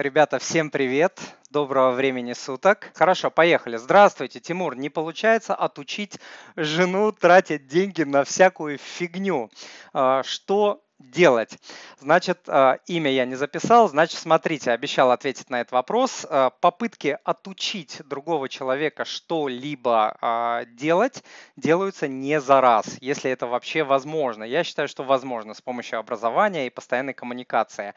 [0.00, 1.20] Ребята, всем привет!
[1.50, 2.90] Доброго времени суток.
[2.94, 3.76] Хорошо, поехали.
[3.76, 4.74] Здравствуйте, Тимур.
[4.74, 6.18] Не получается отучить
[6.56, 9.50] жену тратить деньги на всякую фигню.
[9.92, 11.58] А, что делать?
[11.98, 16.26] Значит, э, имя я не записал, значит, смотрите, обещал ответить на этот вопрос.
[16.28, 21.24] Э, попытки отучить другого человека что-либо э, делать
[21.56, 24.44] делаются не за раз, если это вообще возможно.
[24.44, 27.94] Я считаю, что возможно с помощью образования и постоянной коммуникации.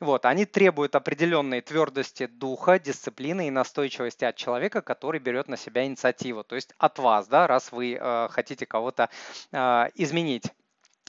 [0.00, 5.84] Вот, они требуют определенной твердости духа, дисциплины и настойчивости от человека, который берет на себя
[5.84, 7.98] инициативу, то есть от вас, да, раз вы
[8.30, 9.08] хотите кого-то
[9.94, 10.52] изменить.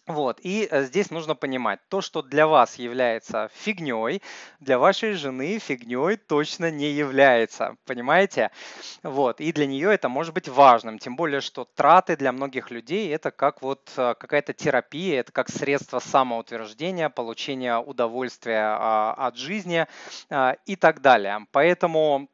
[0.08, 4.22] Вот, и э, здесь нужно понимать, то, что для вас является фигней,
[4.60, 8.52] для вашей жены фигней точно не является, понимаете?
[9.02, 13.12] Вот, и для нее это может быть важным, тем более, что траты для многих людей
[13.16, 19.88] это как вот э, какая-то терапия, это как средство самоутверждения, получения удовольствия а, от жизни
[20.30, 21.48] а, и так далее.
[21.52, 22.30] Поэтому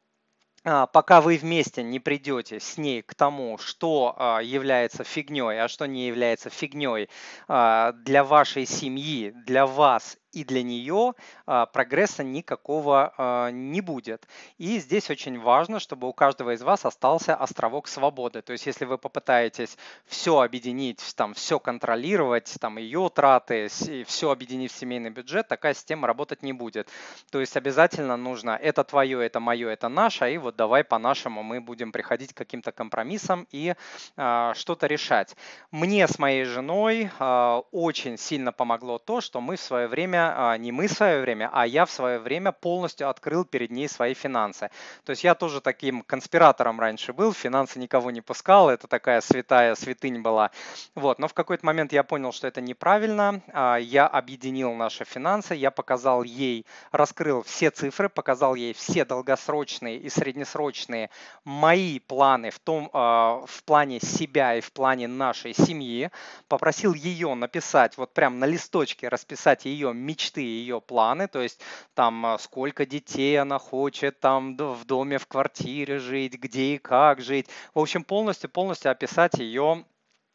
[0.62, 5.86] пока вы вместе не придете с ней к тому, что а, является фигней, а что
[5.86, 7.08] не является фигней
[7.48, 11.14] а, для вашей семьи, для вас и для нее
[11.46, 14.26] а, прогресса никакого а, не будет.
[14.58, 18.42] И здесь очень важно, чтобы у каждого из вас остался островок свободы.
[18.42, 23.68] То есть если вы попытаетесь все объединить, там, все контролировать, там, ее траты,
[24.06, 26.88] все объединить в семейный бюджет, такая система работать не будет.
[27.30, 31.60] То есть обязательно нужно это твое, это мое, это наше, и вот давай по-нашему мы
[31.60, 33.74] будем приходить к каким-то компромиссам и
[34.16, 35.36] а, что-то решать.
[35.70, 40.56] Мне с моей женой а, очень сильно помогло то, что мы в свое время а,
[40.56, 44.14] не мы в свое время, а я в свое время полностью открыл перед ней свои
[44.14, 44.70] финансы.
[45.04, 49.74] То есть я тоже таким конспиратором раньше был, финансы никого не пускал, это такая святая
[49.74, 50.50] святынь была.
[50.94, 53.42] Вот, но в какой-то момент я понял, что это неправильно.
[53.52, 59.98] А, я объединил наши финансы, я показал ей, раскрыл все цифры, показал ей все долгосрочные
[59.98, 61.10] и среднесрочные
[61.44, 66.10] мои планы в том, а, в плане себя и в плане нашей семьи.
[66.48, 71.60] Попросил ее написать, вот прям на листочке расписать ее мечты, ее планы, то есть
[71.94, 77.20] там а, сколько детей она хочет, там в доме, в квартире жить, где и как
[77.20, 77.48] жить.
[77.74, 79.84] В общем, полностью, полностью описать ее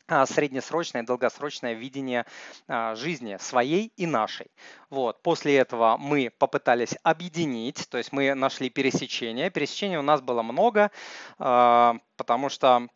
[0.08, 2.26] а, среднесрочное и долгосрочное видение
[2.68, 4.48] а, жизни своей и нашей.
[4.90, 5.22] Вот.
[5.22, 9.52] После этого мы попытались объединить, то есть мы нашли пересечение.
[9.52, 10.92] Пересечений у нас было много,
[11.38, 12.88] потому что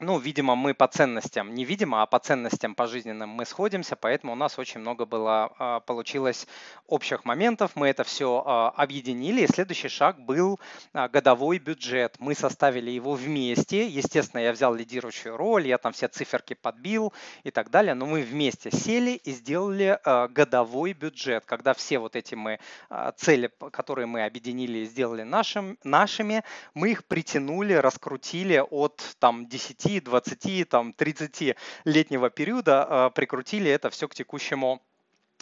[0.00, 4.32] ну, видимо, мы по ценностям, не видимо, а по ценностям по жизненным мы сходимся, поэтому
[4.32, 6.46] у нас очень много было, а, получилось
[6.86, 10.60] общих моментов, мы это все а, объединили, и следующий шаг был
[10.92, 12.14] а, годовой бюджет.
[12.20, 17.50] Мы составили его вместе, естественно, я взял лидирующую роль, я там все циферки подбил и
[17.50, 19.98] так далее, но мы вместе сели и сделали
[20.28, 22.60] годовой бюджет, когда все вот эти мы
[23.16, 26.44] цели, которые мы объединили и сделали нашим, нашими,
[26.74, 33.88] мы их притянули, раскрутили от там 10 10, 20, там, 30-летнего периода а, прикрутили это
[33.88, 34.82] все к текущему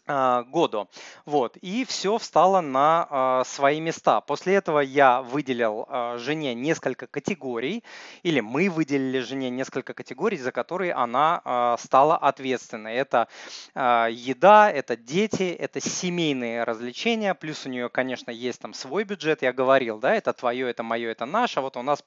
[0.06, 0.88] году.
[1.24, 1.56] Вот.
[1.58, 4.20] И все встало на э, свои места.
[4.20, 7.82] После этого я выделил э, жене несколько категорий,
[8.22, 12.94] или мы выделили жене несколько категорий, за которые она э, стала ответственной.
[12.94, 13.28] Это
[13.74, 19.52] еда, это дети, это семейные развлечения, плюс у нее, конечно, есть там свой бюджет, я
[19.52, 21.60] говорил, да, это твое, это мое, это наше.
[21.60, 22.02] Вот у нас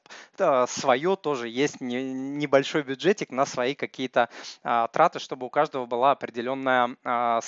[0.67, 4.29] свое тоже есть не, небольшой бюджетик на свои какие-то
[4.63, 7.39] траты, чтобы у каждого была определенная э,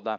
[0.00, 0.18] på.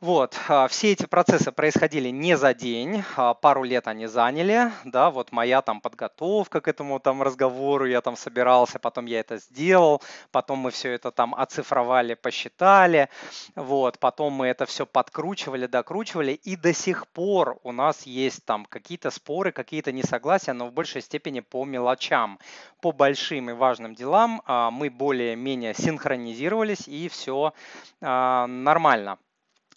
[0.00, 5.10] Вот, а, все эти процессы происходили не за день, а, пару лет они заняли, да,
[5.10, 10.00] вот моя там подготовка к этому там разговору, я там собирался, потом я это сделал,
[10.30, 13.08] потом мы все это там оцифровали, посчитали,
[13.56, 18.66] вот, потом мы это все подкручивали, докручивали, и до сих пор у нас есть там
[18.66, 22.38] какие-то споры, какие-то несогласия, но в большей степени по мелочам,
[22.80, 27.52] по большим и важным делам а, мы более-менее синхронизировались, и все
[28.00, 29.18] нормально.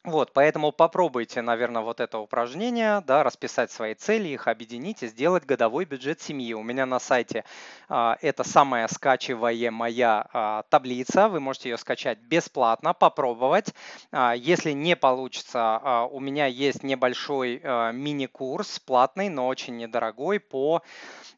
[0.03, 5.45] Вот, поэтому попробуйте, наверное, вот это упражнение, да, расписать свои цели, их объединить и сделать
[5.45, 6.55] годовой бюджет семьи.
[6.55, 7.45] У меня на сайте
[7.87, 13.75] а, это самая скачиваемая а, таблица, вы можете ее скачать бесплатно, попробовать.
[14.11, 20.39] А, если не получится, а, у меня есть небольшой а, мини-курс, платный, но очень недорогой
[20.39, 20.81] по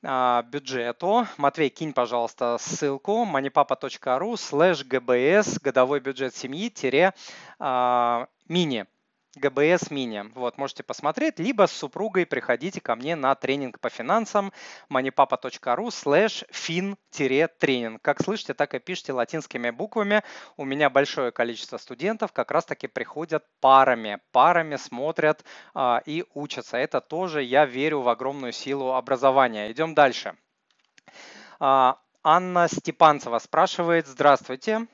[0.04, 1.28] а, бюджету.
[1.36, 7.14] Матвей, кинь, пожалуйста, ссылку moneypapa.ru slash gbs годовой бюджет семьи тире
[7.60, 8.86] а, мини.
[9.36, 10.32] ГБС Мини.
[10.36, 14.54] Вот, можете посмотреть, либо с супругой приходите ко мне на тренинг по финансам
[14.92, 18.00] moneypapa.ru slash fin-тренинг.
[18.02, 20.22] Как слышите, так и пишите латинскими буквами.
[20.56, 24.20] У меня большое количество студентов как раз-таки приходят парами.
[24.32, 25.44] Парами смотрят
[25.74, 26.78] а, и учатся.
[26.78, 29.72] Это тоже я верю в огромную силу образования.
[29.72, 30.38] Идем дальше.
[31.60, 34.88] А, Анна Степанцева спрашивает, здравствуйте,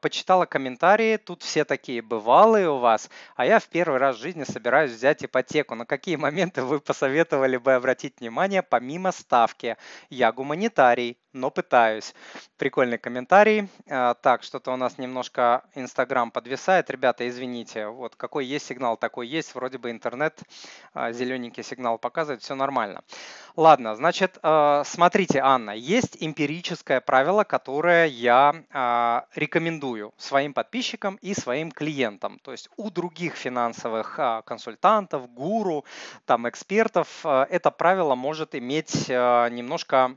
[0.00, 4.44] почитала комментарии, тут все такие бывалые у вас, а я в первый раз в жизни
[4.44, 5.74] собираюсь взять ипотеку.
[5.74, 9.76] На какие моменты вы посоветовали бы обратить внимание помимо ставки?
[10.08, 12.14] Я гуманитарий, но пытаюсь.
[12.56, 13.68] Прикольный комментарий.
[13.88, 16.90] А, так, что-то у нас немножко Инстаграм подвисает.
[16.90, 19.54] Ребята, извините, вот какой есть сигнал, такой есть.
[19.54, 20.40] Вроде бы интернет
[20.92, 23.02] а, зелененький сигнал показывает, все нормально.
[23.56, 24.38] Ладно, значит,
[24.84, 32.38] смотрите, Анна, есть эмпирическое правило, которое я рекомендую рекомендую своим подписчикам и своим клиентам.
[32.42, 35.84] То есть у других финансовых а, консультантов, гуру,
[36.24, 40.16] там экспертов а, это правило может иметь а, немножко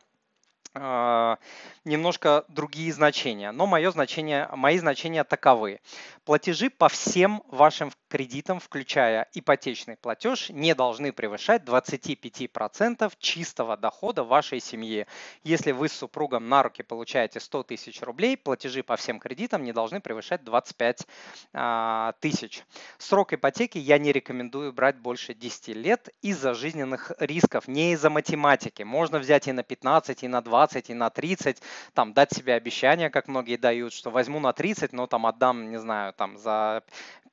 [1.85, 5.79] немножко другие значения, но мое значение, мои значения таковы.
[6.25, 14.59] Платежи по всем вашим кредитам, включая ипотечный платеж, не должны превышать 25% чистого дохода вашей
[14.59, 15.07] семьи.
[15.43, 19.73] Если вы с супругом на руки получаете 100 тысяч рублей, платежи по всем кредитам не
[19.73, 21.07] должны превышать 25
[21.53, 22.63] а, тысяч.
[22.99, 28.83] Срок ипотеки я не рекомендую брать больше 10 лет из-за жизненных рисков, не из-за математики.
[28.83, 31.63] Можно взять и на 15, и на 20, и на 30,
[31.95, 35.79] там дать себе обещание, как многие дают, что возьму на 30, но там отдам, не
[35.79, 36.83] знаю, там за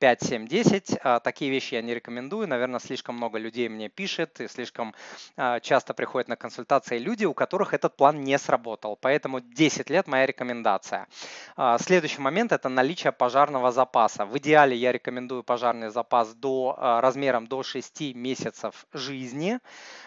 [0.01, 0.97] 5, 7, 10.
[1.23, 2.47] Такие вещи я не рекомендую.
[2.47, 4.95] Наверное, слишком много людей мне пишет и слишком
[5.37, 8.97] а, часто приходят на консультации люди, у которых этот план не сработал.
[8.99, 11.07] Поэтому 10 лет моя рекомендация.
[11.55, 14.25] А, следующий момент– это наличие пожарного запаса.
[14.25, 19.59] В идеале я рекомендую пожарный запас до, а, размером до 6 месяцев жизни,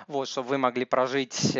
[0.08, 1.56] вот, чтобы вы могли прожить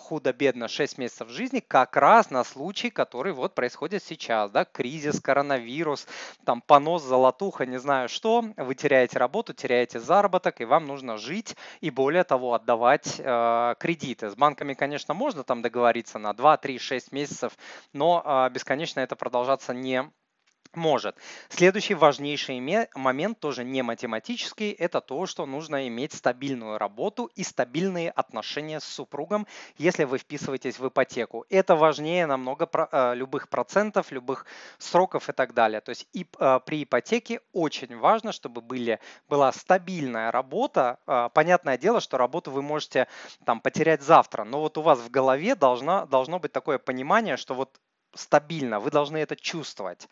[0.00, 4.50] худо-бедно 6 месяцев жизни как раз на случай, который вот происходит сейчас.
[4.50, 4.64] Да?
[4.64, 6.08] Кризис, коронавирус,
[6.44, 11.56] там понос, золотуха, не знаю что, вы теряете работу, теряете заработок, и вам нужно жить
[11.80, 14.30] и более того отдавать э, кредиты.
[14.30, 17.56] С банками, конечно, можно там договориться на 2, 3, 6 месяцев,
[17.92, 20.10] но э, бесконечно это продолжаться не
[20.76, 21.16] может.
[21.48, 22.60] Следующий важнейший
[22.94, 28.84] момент, тоже не математический, это то, что нужно иметь стабильную работу и стабильные отношения с
[28.84, 29.46] супругом,
[29.78, 31.44] если вы вписываетесь в ипотеку.
[31.50, 34.46] Это важнее намного э, любых процентов, любых
[34.78, 35.80] сроков и так далее.
[35.80, 40.98] То есть и э, при ипотеке очень важно, чтобы были, была стабильная работа.
[41.06, 43.08] Э, понятное дело, что работу вы можете
[43.44, 47.54] там потерять завтра, но вот у вас в голове должна, должно быть такое понимание, что
[47.54, 47.80] вот
[48.16, 50.08] стабильно, вы должны это чувствовать,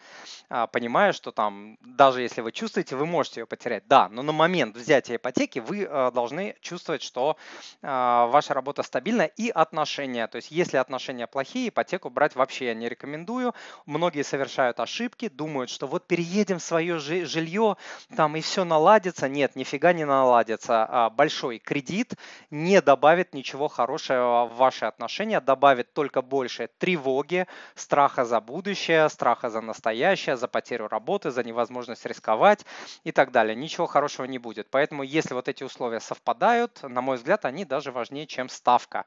[0.48, 4.32] а, понимая, что там, даже если вы чувствуете, вы можете ее потерять, да, но на
[4.32, 7.36] момент взятия ипотеки вы а, должны чувствовать, что
[7.82, 12.74] а, ваша работа стабильна и отношения, то есть если отношения плохие, ипотеку брать вообще я
[12.74, 13.54] не рекомендую,
[13.86, 17.76] многие совершают ошибки, думают, что вот переедем в свое жилье,
[18.16, 22.14] там и все наладится, нет, нифига не наладится, большой кредит
[22.50, 27.93] не добавит ничего хорошего в ваши отношения, добавит только больше тревоги, страха
[28.24, 32.64] за будущее, страха за настоящее, за потерю работы, за невозможность рисковать
[33.04, 33.54] и так далее.
[33.54, 34.68] Ничего хорошего не будет.
[34.70, 39.04] Поэтому если вот эти условия совпадают, на мой взгляд, они даже важнее, чем ставка.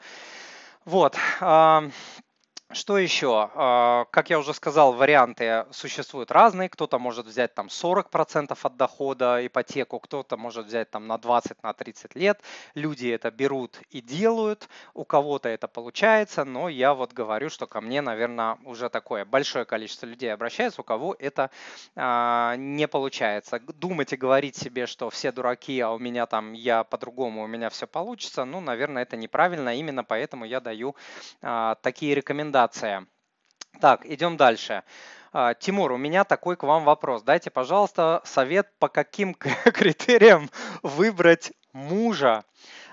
[0.85, 1.15] Вот.
[2.73, 3.49] Что еще?
[3.55, 6.67] А, как я уже сказал, варианты существуют разные.
[6.67, 11.71] Кто-то может взять там 40% от дохода ипотеку, кто-то может взять там на 20, на
[11.71, 12.41] 30 лет.
[12.75, 14.67] Люди это берут и делают.
[14.93, 19.63] У кого-то это получается, но я вот говорю, что ко мне, наверное, уже такое большое
[19.63, 21.49] количество людей обращается, у кого это
[21.95, 23.61] а, не получается.
[23.61, 27.69] Думать и говорить себе, что все дураки, а у меня там я по-другому, у меня
[27.69, 29.73] все получится, ну, наверное, это неправильно.
[29.73, 30.97] Именно поэтому я даю
[31.41, 33.05] а, такие рекомендации рекомендация.
[33.79, 34.83] Так, идем дальше.
[35.31, 37.21] А, Тимур, у меня такой к вам вопрос.
[37.21, 39.33] Дайте, пожалуйста, совет, по каким
[39.73, 40.49] критериям
[40.81, 42.43] выбрать мужа.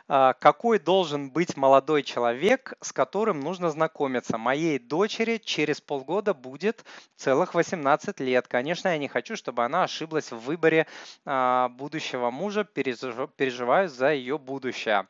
[0.06, 4.36] А, какой должен быть молодой человек, с которым нужно знакомиться?
[4.36, 6.84] Моей дочери через полгода будет
[7.16, 8.46] целых 18 лет.
[8.46, 10.86] Конечно, я не хочу, чтобы она ошиблась в выборе
[11.24, 15.06] а, будущего мужа, переживаю за ее будущее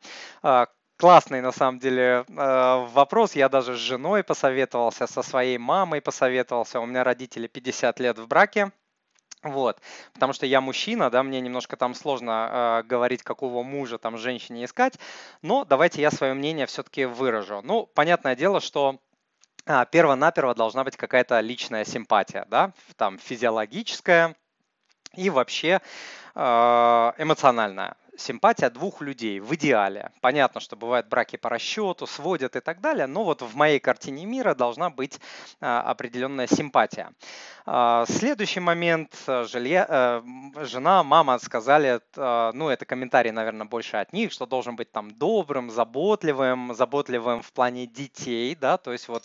[0.96, 3.34] классный на самом деле э, вопрос.
[3.34, 6.80] Я даже с женой посоветовался, со своей мамой посоветовался.
[6.80, 8.72] У меня родители 50 лет в браке.
[9.42, 9.78] Вот,
[10.14, 14.64] потому что я мужчина, да, мне немножко там сложно э, говорить, какого мужа там женщине
[14.64, 14.98] искать,
[15.42, 17.60] но давайте я свое мнение все-таки выражу.
[17.62, 19.00] Ну, понятное дело, что
[19.66, 24.34] а, перво-наперво должна быть какая-то личная симпатия, да, там физиологическая,
[25.14, 25.80] и вообще
[26.34, 30.10] эмоциональная симпатия двух людей в идеале.
[30.20, 34.24] Понятно, что бывают браки по расчету, сводят и так далее, но вот в моей картине
[34.24, 35.20] мира должна быть
[35.60, 37.12] а, определенная симпатия.
[37.66, 39.16] А, следующий момент.
[39.26, 44.44] Э, жилья, э, жена, мама сказали, э, ну это комментарий, наверное, больше от них, что
[44.44, 49.24] должен быть там добрым, заботливым, заботливым в плане детей, да, то есть вот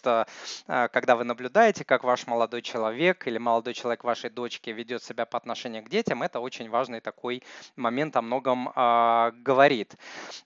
[0.67, 5.37] когда вы наблюдаете, как ваш молодой человек или молодой человек вашей дочки ведет себя по
[5.37, 7.43] отношению к детям, это очень важный такой
[7.75, 9.97] момент о многом а, говорит.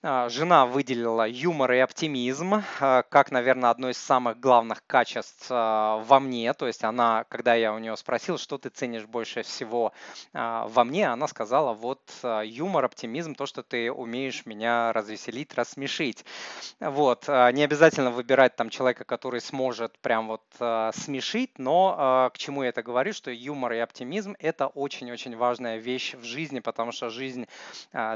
[0.02, 6.18] А, жена выделила юмор и оптимизм а, как, наверное, одно из самых главных качеств во
[6.20, 6.52] мне.
[6.54, 9.92] То есть она, когда я у нее спросил, что ты ценишь больше всего
[10.32, 12.00] во мне, она сказала, вот
[12.44, 16.24] юмор, оптимизм, то, что ты умеешь меня развеселить, рассмешить.
[16.80, 17.28] Вот.
[17.28, 20.42] Не обязательно выбирать там человека, который сможет прям вот
[20.94, 26.14] смешить, но к чему я это говорю, что юмор и оптимизм– это очень-очень важная вещь
[26.14, 27.46] в жизни, потому что жизнь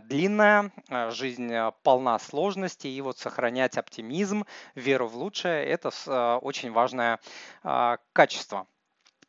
[0.08, 6.38] длинная, э, жизнь э, полна сложностей, и вот сохранять оптимизм, веру в лучшее– это э,
[6.42, 7.20] очень важное
[7.62, 8.66] а, качество.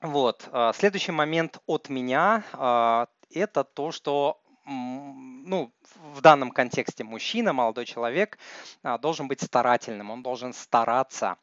[0.02, 0.48] Вот.
[0.76, 2.44] Следующий момент от меня–
[3.30, 4.42] это то, что
[5.50, 5.72] ну,
[6.14, 8.38] в данном контексте мужчина, молодой человек,
[8.84, 11.38] а, должен быть старательным, он должен стараться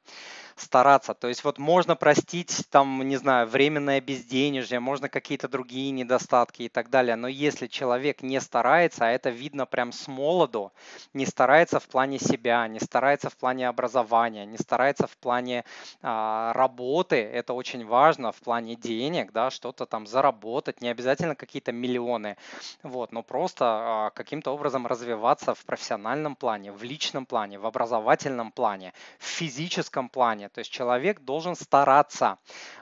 [0.56, 1.14] стараться.
[1.14, 6.68] То есть вот можно простить там, не знаю, временное безденежье, можно какие-то другие недостатки и
[6.68, 7.14] так далее.
[7.16, 10.72] Но если человек не старается, а это видно прям с молоду,
[11.12, 15.64] не старается в плане себя, не старается в плане образования, не старается в плане
[16.02, 21.72] а, работы, это очень важно, в плане денег, да, что-то там заработать, не обязательно какие-то
[21.72, 22.36] миллионы,
[22.82, 28.52] вот, но просто а, каким-то образом развиваться в профессиональном плане, в личном плане, в образовательном
[28.52, 30.48] плане, в физическом плане.
[30.48, 32.38] То есть человек должен стараться.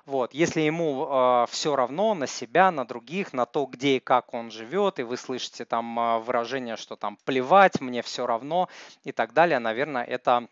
[0.06, 0.34] Вот.
[0.34, 4.50] Если ему э, все равно на себя, на других, на то, где и как он
[4.50, 8.68] живет, и вы слышите там э, выражение, что там плевать, мне все равно
[9.04, 10.48] и так далее, наверное, это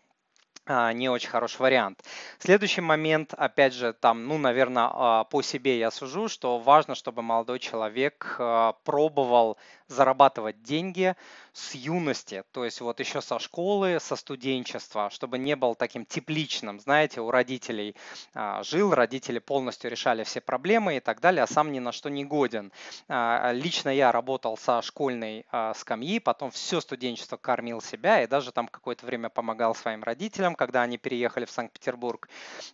[0.65, 2.01] а, не очень хороший вариант.
[2.39, 7.21] Следующий момент, опять же, там, ну, наверное, а, по себе я сужу, что важно, чтобы
[7.21, 9.57] молодой человек а, пробовал
[9.93, 11.15] зарабатывать деньги
[11.53, 16.79] с юности, то есть вот еще со школы, со студенчества, чтобы не был таким тепличным,
[16.79, 17.95] знаете, у родителей
[18.33, 22.09] а, жил, родители полностью решали все проблемы и так далее, а сам ни на что
[22.09, 22.71] не годен.
[23.07, 28.51] А, лично я работал со школьной а, скамьи, потом все студенчество кормил себя и даже
[28.51, 32.27] там какое-то время помогал своим родителям, когда они переехали в Санкт-Петербург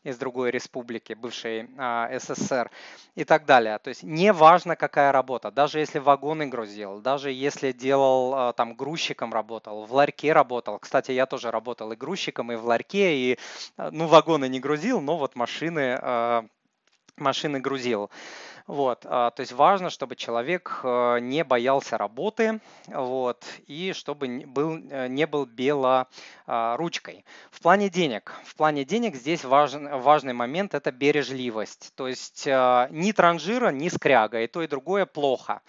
[0.03, 1.69] из другой республики, бывшей
[2.19, 2.71] СССР
[3.15, 3.77] и так далее.
[3.79, 9.33] То есть не важно, какая работа, даже если вагоны грузил, даже если делал там грузчиком
[9.33, 10.77] работал, в ларьке работал.
[10.77, 13.39] Кстати, я тоже работал и грузчиком, и в ларьке, и
[13.77, 15.99] ну вагоны не грузил, но вот машины
[17.17, 18.11] машины грузил.
[18.67, 25.25] Вот, то есть важно, чтобы человек не боялся работы, вот, и чтобы был, э, не
[25.25, 27.25] был белоручкой.
[27.49, 31.91] В плане денег, в плане денег здесь важен, важный момент– это бережливость.
[31.95, 35.61] То есть ни транжира, ни скряга, и то, и другое плохо.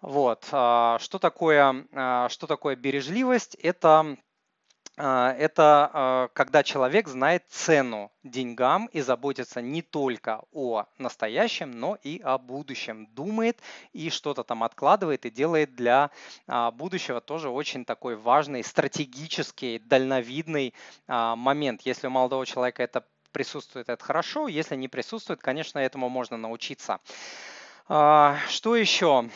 [0.00, 0.48] Вот.
[0.52, 3.54] А, что такое, а, что такое бережливость?
[3.56, 4.16] Это
[4.96, 12.18] а, это когда человек знает цену деньгам и заботится не только о настоящем, но и
[12.24, 13.08] о будущем.
[13.12, 13.60] Думает
[13.92, 16.10] и что-то там откладывает и делает для
[16.74, 20.74] будущего тоже очень такой важный, стратегический, дальновидный
[21.06, 21.82] момент.
[21.82, 24.48] Если у молодого человека это присутствует, это хорошо.
[24.48, 27.00] Если не присутствует, конечно, этому можно научиться.
[27.86, 29.30] Что еще?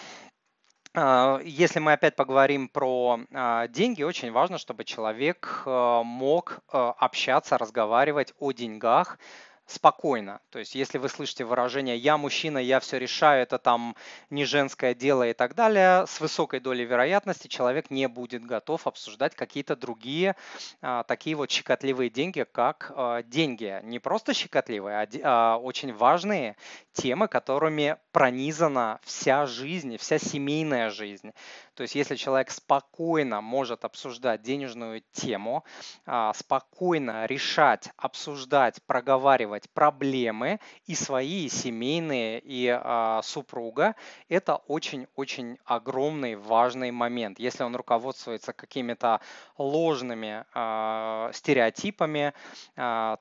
[0.96, 6.92] А, если мы опять поговорим про а, деньги, очень важно, чтобы человек э, мог э,
[6.98, 9.18] общаться, разговаривать о деньгах
[9.66, 10.40] спокойно.
[10.50, 13.96] То есть, если вы слышите выражение «я мужчина, я все решаю, это там
[14.30, 19.34] не женское дело» и так далее, с высокой долей вероятности человек не будет готов обсуждать
[19.34, 20.36] какие-то другие
[20.82, 23.80] а, такие вот щекотливые деньги, как а, деньги.
[23.84, 26.56] Не просто щекотливые, а, а очень важные
[26.92, 31.32] темы, которыми пронизана вся жизнь, вся семейная жизнь.
[31.74, 35.64] То есть если человек спокойно может обсуждать денежную тему,
[36.06, 43.96] а, спокойно решать, обсуждать, проговаривать проблемы и свои, и семейные, и а, супруга,
[44.28, 47.40] это очень-очень огромный важный момент.
[47.40, 49.20] Если он руководствуется какими-то
[49.58, 52.32] ложными а, стереотипами,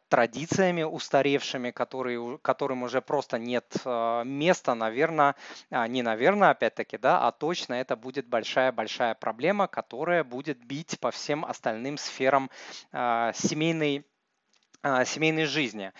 [0.10, 5.36] традициями устаревшими, которые, которым уже просто нет места, наверное,
[5.88, 11.12] не наверное, опять-таки, да, а точно это будет большой большая-большая проблема, которая будет бить по
[11.12, 12.50] всем остальным сферам
[12.92, 14.06] э, семейной
[15.06, 15.94] семейной жизни.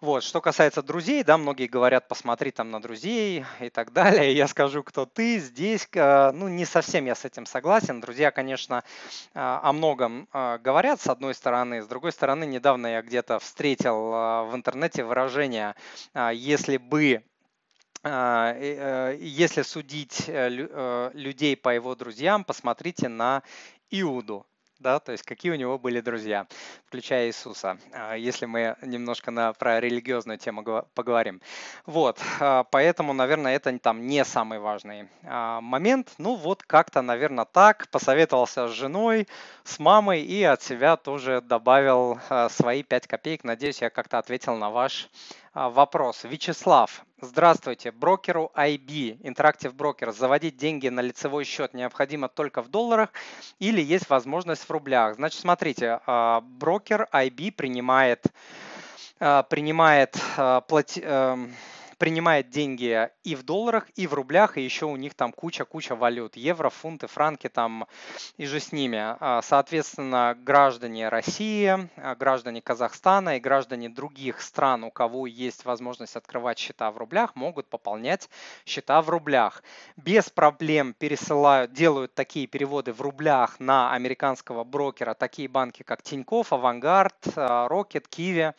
[0.00, 4.32] Вот, что касается друзей, да, многие говорят, посмотри там на друзей и так далее.
[4.34, 5.38] Я скажу, кто ты.
[5.38, 8.00] Здесь, ну, не совсем я с этим согласен.
[8.00, 8.82] Друзья, конечно,
[9.34, 11.82] а, о многом а, говорят, с одной стороны.
[11.82, 15.74] С другой стороны, недавно я где-то встретил а, в интернете выражение,
[16.32, 17.22] если бы
[18.02, 23.42] если судить э, э, людей по его друзьям, посмотрите на
[23.90, 24.46] Иуду
[24.80, 26.46] да, то есть какие у него были друзья,
[26.86, 30.64] включая Иисуса, а, если мы немножко на, про религиозную тему
[30.94, 31.40] поговорим.
[31.84, 36.14] Вот, а, поэтому, наверное, это там не самый важный а, момент.
[36.18, 39.28] Ну вот как-то, наверное, так, посоветовался с женой,
[39.64, 43.44] с мамой и от себя тоже добавил свои 5 копеек.
[43.44, 45.39] Надеюсь, я как-то ответил на ваш вопрос.
[46.24, 47.90] Вячеслав, здравствуйте.
[47.90, 53.08] Брокеру IB, Interactive Broker, заводить деньги на лицевой счет необходимо только в долларах
[53.58, 55.16] или есть возможность в рублях?
[55.16, 58.26] Значит, смотрите, брокер IB принимает,
[59.18, 60.16] принимает
[60.68, 61.52] плати, эм,
[62.00, 66.34] принимает деньги и в долларах, и в рублях, и еще у них там куча-куча валют.
[66.34, 67.86] Евро, фунты, франки там
[68.38, 68.98] и же с ними.
[68.98, 76.16] А, соответственно, граждане России, а, граждане Казахстана и граждане других стран, у кого есть возможность
[76.16, 78.30] открывать счета в рублях, могут пополнять
[78.64, 79.62] счета в рублях.
[79.98, 86.50] Без проблем пересылают, делают такие переводы в рублях на американского брокера, такие банки, как Тинькофф,
[86.54, 88.54] Авангард, Рокет, Киви.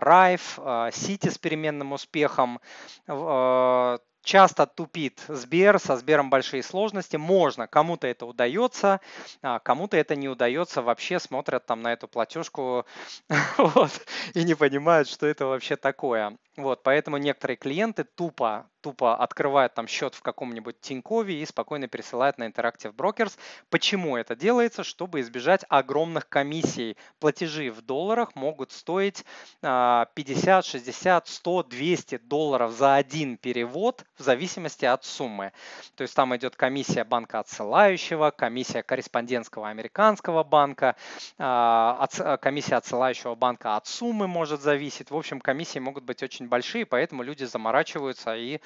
[0.00, 0.58] Райф,
[0.92, 2.60] Сити с переменным успехом,
[3.06, 9.00] э, часто тупит Сбер, со Сбером большие сложности, можно, кому-то это удается,
[9.42, 12.84] а кому-то это не удается, вообще смотрят там на эту платежку
[13.58, 13.92] вот,
[14.34, 16.36] и не понимают, что это вообще такое.
[16.56, 22.38] Вот, поэтому некоторые клиенты тупо, тупо открывают там счет в каком-нибудь Тинькове и спокойно пересылают
[22.38, 23.36] на Interactive Brokers.
[23.68, 24.82] Почему это делается?
[24.82, 26.96] Чтобы избежать огромных комиссий.
[27.18, 29.24] Платежи в долларах могут стоить
[29.60, 35.52] 50, 60, 100, 200 долларов за один перевод в зависимости от суммы.
[35.94, 40.96] То есть там идет комиссия банка отсылающего, комиссия корреспондентского американского банка,
[41.38, 42.06] а,
[42.40, 45.10] комиссия отсылающего банка от суммы может зависеть.
[45.10, 48.60] В общем, комиссии могут быть очень очень большие, поэтому люди заморачиваются и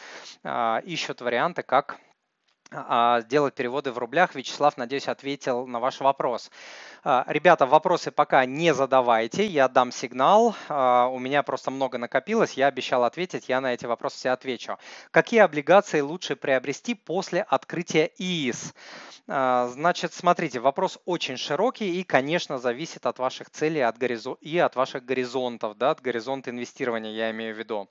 [0.45, 1.99] а, ищут варианты, как
[3.29, 4.35] делать переводы в рублях.
[4.35, 6.51] Вячеслав, надеюсь, ответил на ваш вопрос.
[7.03, 10.55] А, ребята, вопросы пока не задавайте, я дам сигнал.
[10.69, 14.79] У меня просто много накопилось, я обещал ответить, я на эти вопросы все отвечу.
[15.11, 18.75] Какие облигации лучше приобрести после открытия ИИС?
[19.27, 24.37] Значит, смотрите, вопрос очень широкий и, конечно, зависит от ваших целей от горизон...
[24.41, 27.89] и от ваших горизонтов, да, от горизонта инвестирования, я имею в виду.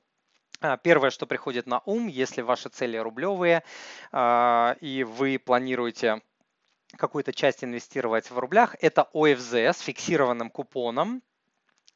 [0.61, 3.63] А, первое, что приходит на ум, если ваши цели рублевые
[4.11, 6.21] а, и вы планируете
[6.97, 11.21] какую-то часть инвестировать в рублях, это ОФЗ с фиксированным купоном.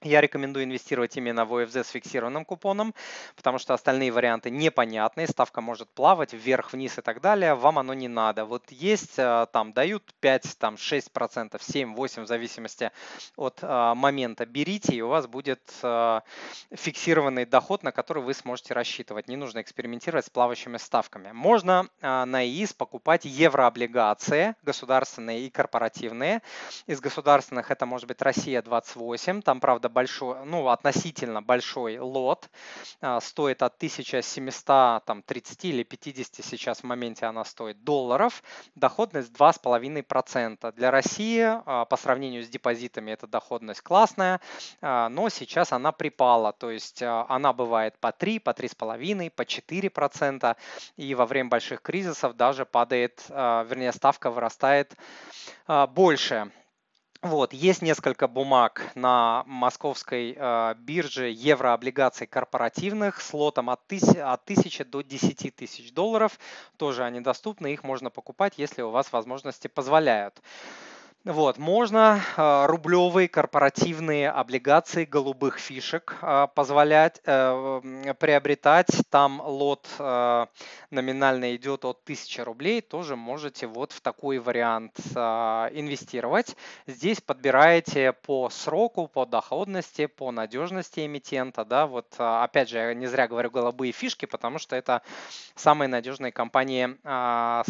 [0.04, 2.94] Я рекомендую инвестировать именно в ОФЗ с фиксированным купоном,
[3.38, 7.94] потому что остальные варианты непонятные, ставка может плавать вверх, вниз и так далее, вам оно
[7.94, 8.44] не надо.
[8.44, 12.92] Вот есть, э, там дают 5, там 6%, 7, 8 в зависимости
[13.38, 14.46] от э, момента.
[14.46, 16.20] Берите, и у вас будет э,
[16.76, 19.30] фиксированный доход, на который вы сможете рассчитывать.
[19.30, 21.32] Не нужно экспериментировать с плавающими ставками.
[21.32, 26.42] Можно на ИИС покупать еврооблигации, государственные и корпоративные.
[26.88, 32.50] Из государственных это может быть Россия 28, там, правда, большой, ну, относительно большой лот,
[33.00, 38.44] а, стоит от 1730 или 50 сейчас в моменте она стоит долларов,
[38.76, 40.72] доходность 2,5%.
[40.74, 44.42] Для России а, по сравнению с депозитами эта доходность классная,
[44.82, 50.58] а, но сейчас она припала, то есть она бывает по 3, по 3,5, по 4%,
[50.98, 54.96] и во время больших кризисов даже падает, вернее, ставка вырастает
[55.68, 56.52] больше.
[57.24, 64.44] Вот, есть несколько бумаг на московской э, бирже еврооблигаций корпоративных с лотом от, тысяч, от
[64.44, 66.38] 1000 до 10 тысяч долларов.
[66.76, 70.42] Тоже они доступны, их можно покупать, если у вас возможности позволяют.
[71.26, 78.90] Вот, можно э, рублевые корпоративные облигации голубых фишек э, позволять э, приобретать.
[79.10, 80.46] Там лот э,
[80.92, 82.82] номинально идет от 1000 рублей.
[82.82, 85.20] Тоже можете вот в такой вариант э,
[85.72, 86.58] инвестировать.
[86.88, 91.64] Здесь подбираете по сроку, по доходности, по надежности эмитента.
[91.64, 95.02] Да, вот опять же, я не зря говорю голубые фишки, потому что это
[95.56, 96.98] самые надежные компании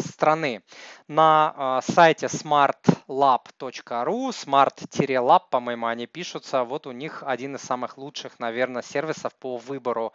[0.02, 0.62] страны.
[1.06, 6.64] На сайте Smart Lab smart.ru, smart-lab, по-моему, они пишутся.
[6.64, 10.12] Вот у них один из самых лучших, наверное, сервисов по выбору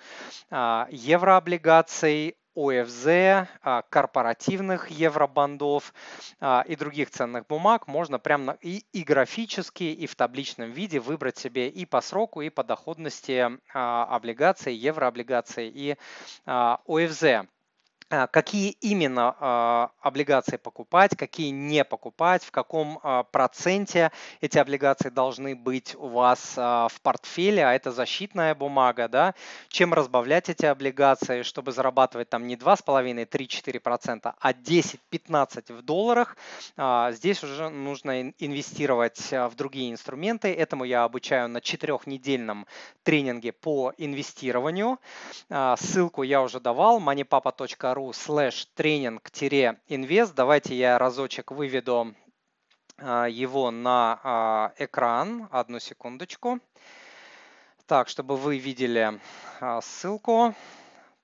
[0.49, 3.47] а, еврооблигаций, ОФЗ,
[3.89, 5.93] корпоративных евробандов
[6.65, 11.69] и других ценных бумаг можно прямо и, и графически, и в табличном виде выбрать себе
[11.69, 15.97] и по сроку, и по доходности облигации, еврооблигации и
[16.45, 17.47] ОФЗ.
[18.11, 25.09] А, какие именно а, облигации покупать, какие не покупать, в каком а, проценте эти облигации
[25.09, 29.35] должны быть у вас в портфеле, а это защитная бумага, да,
[29.67, 36.35] чем разбавлять эти облигации, чтобы зарабатывать там не 2,5-3-4%, а 10-15 в долларах.
[37.11, 40.53] Здесь уже нужно инвестировать в другие инструменты.
[40.53, 42.65] Этому я обучаю на четырехнедельном
[43.03, 44.99] тренинге по инвестированию.
[45.77, 50.33] Ссылку я уже давал, moneypapa.ru rу слэш тренинг-инвест.
[50.33, 52.15] Давайте я разочек выведу
[52.97, 55.49] а, его на а, экран.
[55.51, 56.61] Одну секундочку.
[57.87, 59.19] Так, чтобы вы видели
[59.59, 60.55] а, ссылку.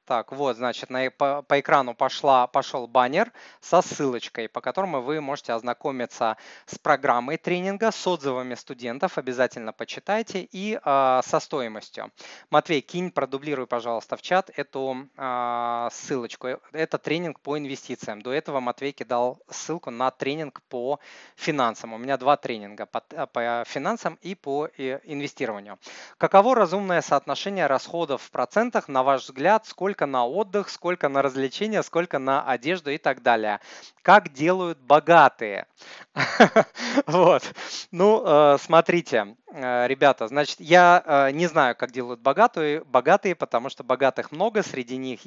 [0.05, 5.19] Так, вот, значит, на, по, по экрану пошла, пошел баннер со ссылочкой, по которому вы
[5.19, 6.37] можете ознакомиться
[6.67, 12.11] с программой тренинга, с отзывами студентов, обязательно почитайте, и э, со стоимостью.
[12.51, 16.49] Матвей, кинь, продублируй, пожалуйста, в чат эту э, ссылочку.
[16.71, 18.21] Это тренинг по инвестициям.
[18.21, 20.99] До этого Матвей кидал ссылку на тренинг по
[21.35, 21.93] финансам.
[21.93, 25.79] У меня два тренинга по, по финансам и по инвестированию.
[26.17, 31.21] Каково разумное соотношение расходов в процентах, на ваш взгляд, сколько сколько на отдых, сколько на
[31.21, 33.61] развлечения, сколько на одежду и так далее.
[34.01, 35.67] Как делают богатые.
[37.07, 37.43] Вот.
[37.91, 43.69] Ну, э, смотрите, э, ребята, значит, я э, не знаю, как делают богатые, богатые, потому
[43.69, 45.19] что богатых много, среди них,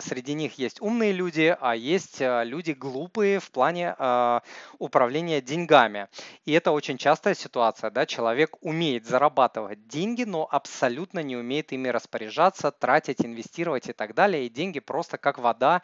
[0.00, 3.94] среди них есть умные люди, а есть люди глупые в плане
[4.78, 6.08] управления деньгами.
[6.44, 11.88] И это очень частая ситуация, да, человек умеет зарабатывать деньги, но абсолютно не умеет ими
[11.88, 15.82] распоряжаться, тратить, инвестировать и так далее, и деньги просто как вода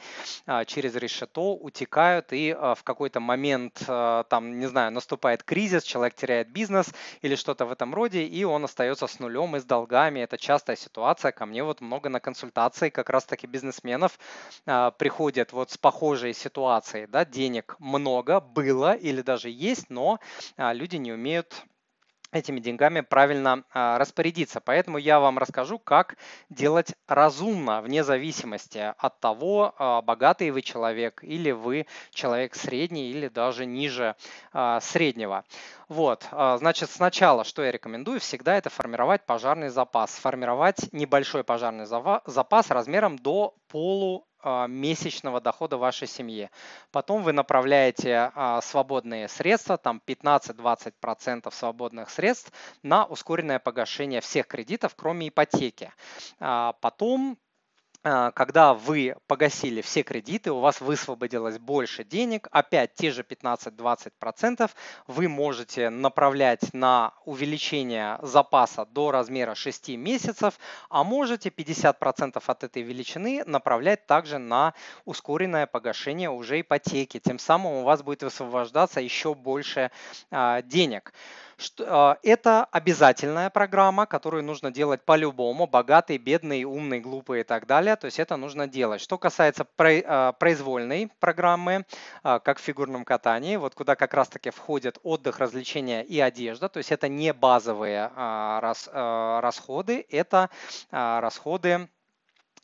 [0.66, 6.48] через решето утекают, и в какой-то момент там там, не знаю, наступает кризис, человек теряет
[6.48, 10.20] бизнес или что-то в этом роде, и он остается с нулем и с долгами.
[10.20, 11.32] Это частая ситуация.
[11.32, 14.18] Ко мне вот много на консультации как раз-таки бизнесменов
[14.66, 17.06] а, приходят вот с похожей ситуацией.
[17.06, 20.18] Да, денег много было или даже есть, но
[20.56, 21.64] а, люди не умеют
[22.32, 24.60] этими деньгами правильно а, распорядиться.
[24.60, 26.16] Поэтому я вам расскажу, как
[26.48, 33.28] делать разумно, вне зависимости от того, а, богатый вы человек или вы человек средний или
[33.28, 34.16] даже ниже
[34.52, 35.44] а, среднего.
[35.88, 40.14] Вот, значит, сначала, что я рекомендую, всегда это формировать пожарный запас.
[40.14, 44.29] Сформировать небольшой пожарный запас размером до полу
[44.68, 46.50] месячного дохода вашей семьи.
[46.92, 54.94] Потом вы направляете а, свободные средства, там 15-20% свободных средств на ускоренное погашение всех кредитов,
[54.96, 55.92] кроме ипотеки.
[56.38, 57.49] А, потом а,
[58.02, 64.70] когда вы погасили все кредиты, у вас высвободилось больше денег, опять те же 15-20%
[65.06, 70.58] вы можете направлять на увеличение запаса до размера 6 месяцев,
[70.88, 77.18] а можете 50% от этой величины направлять также на ускоренное погашение уже ипотеки.
[77.18, 79.90] Тем самым у вас будет высвобождаться еще больше
[80.30, 81.12] а, денег.
[81.80, 87.96] А, это обязательная программа, которую нужно делать по-любому, богатый, бедный, умный, глупый и так далее.
[87.96, 89.00] То есть это нужно делать.
[89.00, 91.86] Что касается а, произвольной программы,
[92.22, 96.78] а, как в фигурном катании, вот куда как раз-таки входят отдых, развлечения и одежда, то
[96.78, 98.10] есть это не базовые
[99.40, 100.50] расходы, это
[100.90, 101.88] расходы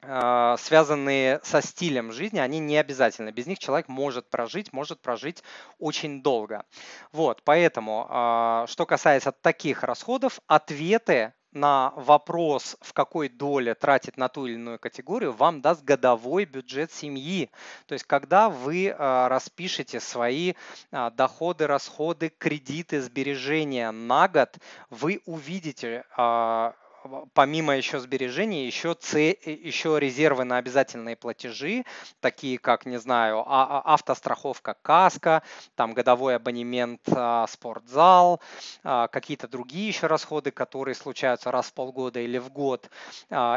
[0.03, 3.31] связанные со стилем жизни, они не обязательны.
[3.31, 5.43] Без них человек может прожить, может прожить
[5.79, 6.65] очень долго.
[7.13, 14.29] Вот, поэтому, а, что касается таких расходов, ответы на вопрос, в какой доле тратить на
[14.29, 17.51] ту или иную категорию, вам даст годовой бюджет семьи.
[17.87, 20.53] То есть, когда вы а, распишете свои
[20.93, 24.57] доходы, расходы, кредиты, сбережения на год,
[24.91, 26.05] вы увидите
[27.35, 29.37] помимо еще сбережений, еще, ц...
[29.45, 31.85] еще резервы на обязательные платежи,
[32.21, 35.43] такие как, не знаю, а, а, автостраховка каска,
[35.75, 38.41] там годовой абонемент а, спортзал,
[38.83, 42.91] какие-то другие еще расходы, которые случаются раз в полгода или в год,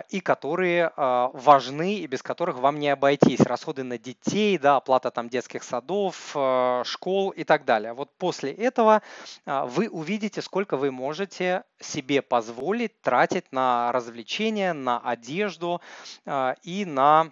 [0.09, 3.39] и которые важны и без которых вам не обойтись.
[3.41, 6.35] Расходы на детей, да, оплата там детских садов,
[6.83, 7.93] школ и так далее.
[7.93, 9.01] Вот после этого
[9.45, 15.82] вы увидите, сколько вы можете себе позволить тратить на развлечения, на одежду
[16.25, 17.32] а, и на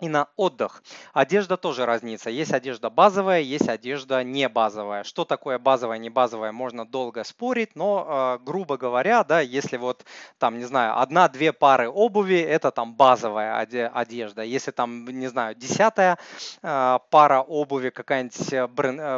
[0.00, 0.82] и на отдых.
[1.12, 2.30] Одежда тоже разнится.
[2.30, 5.04] Есть одежда базовая, есть одежда не базовая.
[5.04, 10.04] Что такое базовая, не базовая, можно долго спорить, но, э, грубо говоря, да, если вот
[10.38, 14.42] там, не знаю, одна-две пары обуви, это там базовая одежда.
[14.42, 16.18] Если там, не знаю, десятая
[16.62, 18.66] э, пара обуви какая-нибудь э,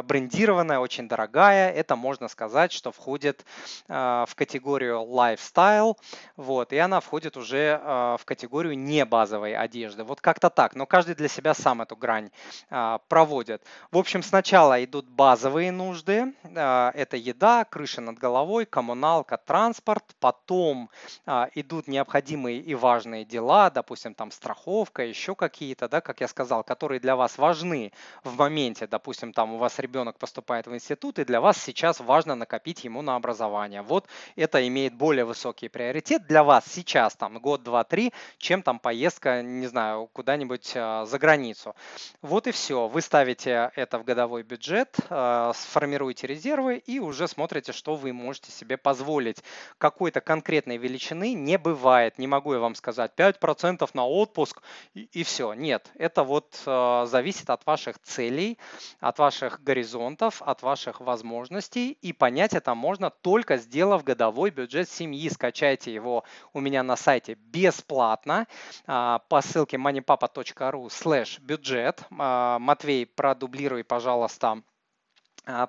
[0.03, 3.45] брендированная, очень дорогая, это можно сказать, что входит
[3.87, 5.95] в категорию lifestyle,
[6.35, 10.03] вот, и она входит уже в категорию не базовой одежды.
[10.03, 12.29] Вот как-то так но каждый для себя сам эту грань
[12.69, 13.63] а, проводит.
[13.91, 20.89] В общем, сначала идут базовые нужды, а, это еда, крыша над головой, коммуналка, транспорт, потом
[21.25, 26.63] а, идут необходимые и важные дела, допустим, там страховка, еще какие-то, да, как я сказал,
[26.63, 27.91] которые для вас важны
[28.23, 32.35] в моменте, допустим, там у вас ребенок поступает в институт, и для вас сейчас важно
[32.35, 33.81] накопить ему на образование.
[33.81, 38.79] Вот это имеет более высокий приоритет для вас сейчас, там, год, два, три, чем там
[38.79, 41.75] поездка, не знаю, куда-нибудь куда-нибудь а, за границу.
[42.21, 42.87] Вот и все.
[42.87, 48.51] Вы ставите это в годовой бюджет, а, сформируете резервы и уже смотрите, что вы можете
[48.51, 49.43] себе позволить.
[49.77, 52.17] Какой-то конкретной величины не бывает.
[52.17, 54.61] Не могу я вам сказать 5% на отпуск
[54.93, 55.53] и, и все.
[55.53, 58.57] Нет, это вот а, зависит от ваших целей,
[58.99, 61.97] от ваших горизонтов, от ваших возможностей.
[62.01, 65.29] И понять это можно только сделав годовой бюджет семьи.
[65.29, 66.23] Скачайте его
[66.53, 68.47] у меня на сайте бесплатно
[68.85, 72.03] по ссылке moneypapa.com ru слэш бюджет.
[72.17, 74.61] А, Матвей, продублируй, пожалуйста,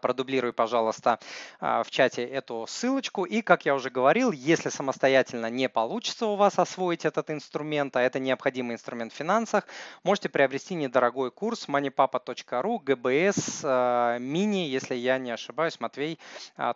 [0.01, 1.19] продублируй, пожалуйста,
[1.61, 3.25] а, в чате эту ссылочку.
[3.25, 8.03] И, как я уже говорил, если самостоятельно не получится у вас освоить этот инструмент, а
[8.03, 9.67] это необходимый инструмент в финансах,
[10.03, 16.19] можете приобрести недорогой курс moneypapa.ru GBS мини, если я не ошибаюсь, Матвей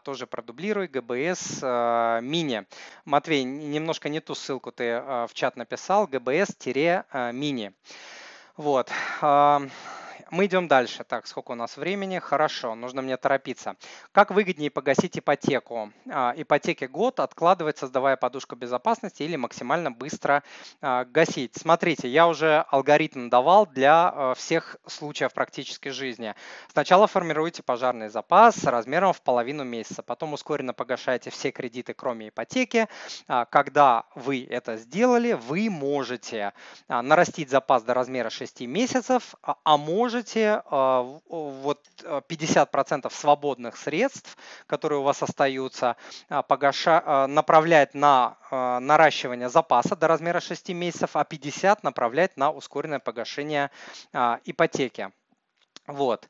[0.03, 2.65] тоже продублируй GBS мини.
[3.05, 7.73] Матвей, немножко не ту ссылку ты в чат написал, GBS-мини.
[8.57, 8.91] Вот
[10.31, 11.05] мы идем дальше.
[11.05, 12.19] Так, сколько у нас времени?
[12.19, 13.77] Хорошо, нужно мне торопиться.
[14.13, 15.93] Как выгоднее погасить ипотеку?
[16.11, 20.43] А, ипотеки год откладывать, создавая подушку безопасности или максимально быстро
[20.81, 21.57] а, гасить.
[21.57, 26.35] Смотрите, я уже алгоритм давал для а, всех случаев практической жизни.
[26.73, 32.87] Сначала формируйте пожарный запас размером в половину месяца, потом ускоренно погашаете все кредиты, кроме ипотеки.
[33.51, 36.53] Когда вы это сделали, вы можете
[36.89, 44.37] нарастить запас до размера 6 месяцев, а можете можете а, вот 50% а, свободных средств,
[44.67, 45.97] которые у вас остаются,
[46.29, 52.99] а, погаша, направлять на наращивание запаса до размера 6 месяцев, а 50 направлять на ускоренное
[52.99, 53.71] погашение
[54.45, 55.13] ипотеки.
[55.87, 56.29] Вот.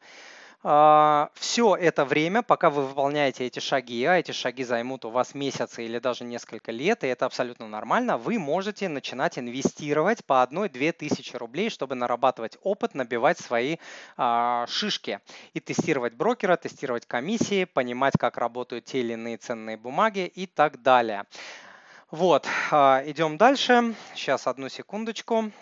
[0.64, 5.34] А, Все это время, пока вы выполняете эти шаги, а эти шаги займут у вас
[5.34, 10.92] месяцы или даже несколько лет, и это абсолютно нормально, вы можете начинать инвестировать по одной-две
[10.92, 13.76] тысячи рублей, чтобы нарабатывать опыт, набивать свои
[14.16, 15.20] а, шишки
[15.54, 20.82] и тестировать брокера, тестировать комиссии, понимать, как работают те или иные ценные бумаги и так
[20.82, 21.24] далее.
[22.10, 23.94] Вот, а, идем дальше.
[24.14, 25.52] Сейчас одну секундочку.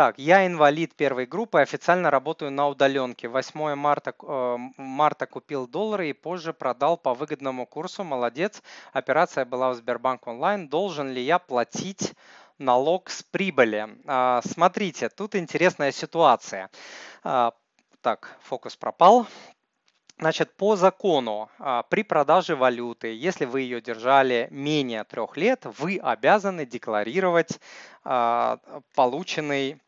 [0.00, 3.28] Так, я инвалид первой группы, официально работаю на удаленке.
[3.28, 8.02] 8 марта, э, марта купил доллары и позже продал по выгодному курсу.
[8.02, 8.62] Молодец.
[8.94, 10.68] Операция была в Сбербанк онлайн.
[10.68, 12.14] Должен ли я платить
[12.56, 13.88] налог с прибыли?
[14.06, 16.70] Э, смотрите, тут интересная ситуация.
[17.22, 17.50] Э,
[18.00, 19.26] так, фокус пропал.
[20.18, 25.98] Значит, по закону а, при продаже валюты, если вы ее держали менее трех лет, вы
[25.98, 27.60] обязаны декларировать
[28.02, 29.80] полученный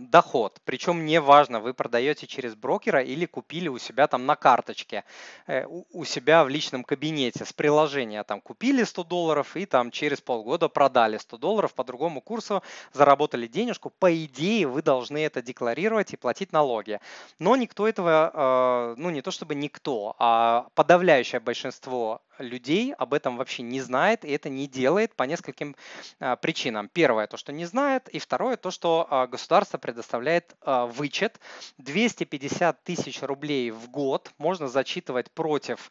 [0.00, 0.60] доход.
[0.64, 5.04] Причем неважно, вы продаете через брокера или купили у себя там на карточке,
[5.46, 8.24] э, у себя в личном кабинете с приложения.
[8.24, 13.46] Там купили 100 долларов и там через полгода продали 100 долларов по другому курсу, заработали
[13.46, 13.90] денежку.
[13.90, 17.00] По идее вы должны это декларировать и платить налоги.
[17.38, 23.36] Но никто этого, э, ну не то чтобы никто, а подавляющее большинство людей об этом
[23.36, 25.76] вообще не знает и это не делает по нескольким
[26.20, 26.88] а, причинам.
[26.88, 31.40] Первое, то, что не знает, и второе, то, что а, государство предоставляет а, вычет
[31.78, 35.90] 250 тысяч рублей в год можно зачитывать против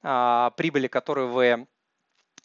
[0.00, 1.66] прибыли, которую вы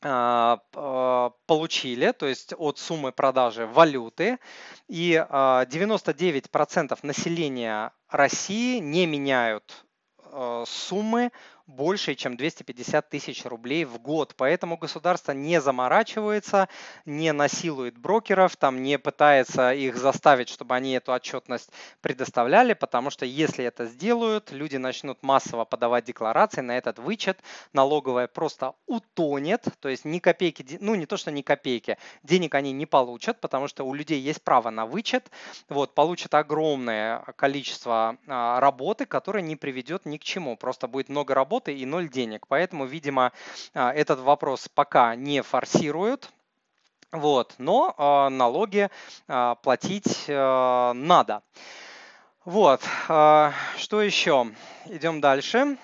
[0.01, 4.37] получили, то есть от суммы продажи валюты.
[4.89, 9.85] И 99% населения России не меняют
[10.65, 11.31] суммы
[11.67, 14.35] больше, чем 250 тысяч рублей в год.
[14.35, 16.67] Поэтому государство не заморачивается,
[17.05, 21.71] не насилует брокеров, там не пытается их заставить, чтобы они эту отчетность
[22.01, 27.39] предоставляли, потому что если это сделают, люди начнут массово подавать декларации на этот вычет,
[27.71, 32.73] налоговая просто утонет, то есть ни копейки, ну не то, что ни копейки, денег они
[32.73, 35.31] не получат, потому что у людей есть право на вычет,
[35.69, 41.33] вот, получат огромное количество а, работы, которое не приведет ни к чему, просто будет много
[41.33, 43.31] работы и ноль денег, поэтому, видимо,
[43.73, 46.31] а, этот вопрос пока не форсируют,
[47.13, 48.89] вот, но э, налоги
[49.27, 51.43] э, платить э, надо.
[52.43, 54.51] Вот, что еще?
[54.87, 55.77] Идем дальше.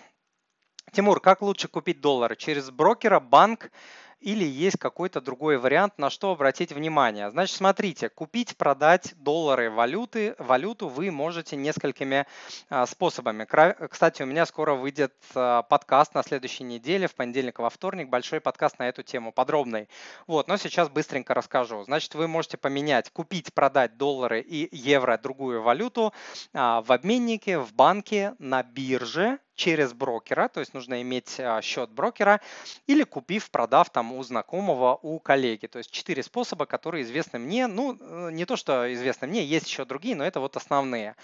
[0.92, 2.36] Тимур, как лучше купить доллары?
[2.36, 3.72] Через брокера, банк
[4.20, 7.30] или есть какой-то другой вариант, на что обратить внимание.
[7.32, 12.26] Значит, смотрите, купить, продать доллары, валюты, валюту вы можете несколькими
[12.70, 13.48] а, способами.
[13.88, 18.42] Кстати, у меня скоро выйдет а, подкаст на следующей неделе, в понедельник, во вторник, большой
[18.42, 19.88] подкаст на эту тему, подробный.
[20.28, 21.84] Вот, но сейчас быстренько расскажу.
[21.84, 26.14] Значит, вы можете поменять, купить, продать доллары и евро, другую валюту
[26.54, 31.90] а, в обменнике, в банке, на бирже, через брокера, то есть нужно иметь а, счет
[31.92, 32.40] брокера,
[32.88, 35.68] или купив, продав там у знакомого, у коллеги.
[35.68, 37.68] То есть четыре способа, которые известны мне.
[37.68, 41.16] Ну, э, не то, что известны мне, есть еще другие, но это вот основные.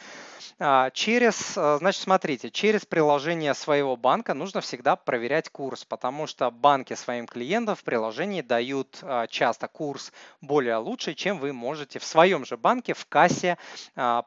[0.60, 6.52] А, через, э, значит, смотрите, через приложение своего банка нужно всегда проверять курс, потому что
[6.52, 12.04] банки своим клиентам в приложении дают а, часто курс более лучший, чем вы можете в
[12.04, 13.58] своем же банке в кассе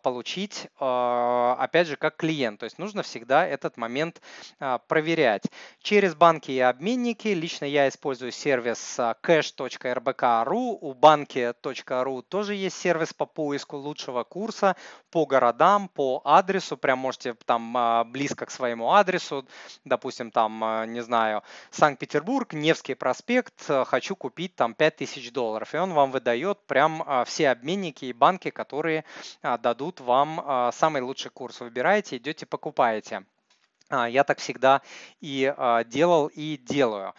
[0.03, 2.61] получить, опять же, как клиент.
[2.61, 4.21] То есть нужно всегда этот момент момент
[4.61, 5.43] а, проверять.
[5.83, 13.13] Через банки и обменники лично я использую сервис а, cash.rbk.ru, у банки.ру тоже есть сервис
[13.13, 14.77] по поиску лучшего курса
[15.11, 19.47] по городам, по адресу, прям можете там а, близко к своему адресу,
[19.85, 26.13] допустим, там, не знаю, Санкт-Петербург, Невский проспект, хочу купить там 5000 долларов, и он вам
[26.13, 29.05] выдает прям все обменники и банки, которые
[29.43, 31.61] дадут вам самый лучший курс.
[31.61, 33.25] Выбираете, идете, покупаете.
[33.91, 34.83] А, я так всегда
[35.21, 37.15] и а, делал и делаю.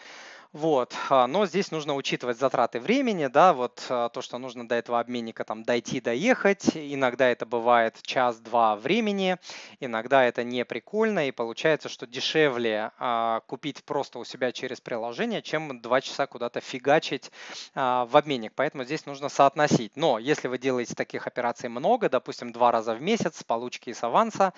[0.51, 0.95] Вот.
[1.11, 4.99] А, но здесь нужно учитывать затраты времени, да, вот а, то, что нужно до этого
[4.99, 6.71] обменника там дойти, доехать.
[6.75, 9.37] Иногда это бывает час-два времени,
[9.79, 15.43] иногда это не прикольно, и получается, что дешевле а, купить просто у себя через приложение,
[15.43, 17.31] чем два часа куда-то фигачить
[17.75, 18.53] в обменник.
[18.55, 19.95] Поэтому здесь нужно соотносить.
[19.95, 23.93] Но если вы делаете таких операций много, допустим, два раза в месяц с получки и
[23.93, 24.53] с аванса,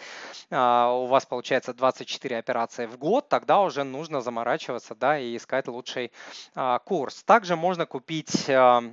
[0.49, 5.81] у вас получается 24 операции в год, тогда уже нужно заморачиваться, да, и искать лучше
[5.82, 6.12] лучший
[6.56, 7.24] а, курс.
[7.24, 8.84] Также можно купить а,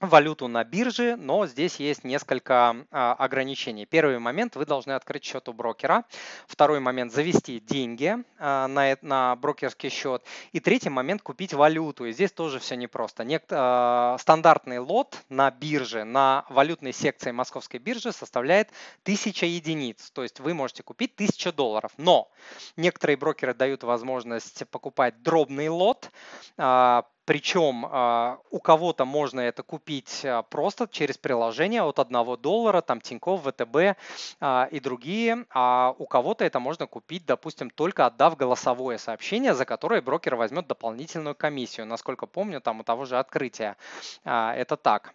[0.00, 3.84] валюту на бирже, но здесь есть несколько а, ограничений.
[3.84, 6.04] Первый момент, вы должны открыть счет у брокера.
[6.46, 10.22] Второй момент, завести деньги а, на, на брокерский счет.
[10.52, 12.04] И третий момент, купить валюту.
[12.06, 13.24] И здесь тоже все непросто.
[13.24, 18.70] Нек, а, стандартный лот на бирже, на валютной секции московской биржи составляет
[19.02, 20.10] 1000 единиц.
[20.12, 21.92] То есть вы можете купить 1000 долларов.
[21.96, 22.30] Но
[22.76, 26.10] некоторые брокеры дают возможность покупать дробный лот,
[27.28, 33.02] причем а, у кого-то можно это купить а, просто через приложение от 1 доллара, там
[33.02, 33.98] Тинькофф, ВТБ
[34.40, 35.44] а, и другие.
[35.50, 40.68] А у кого-то это можно купить, допустим, только отдав голосовое сообщение, за которое брокер возьмет
[40.68, 41.84] дополнительную комиссию.
[41.84, 43.76] Насколько помню, там у того же открытия
[44.24, 45.12] это так.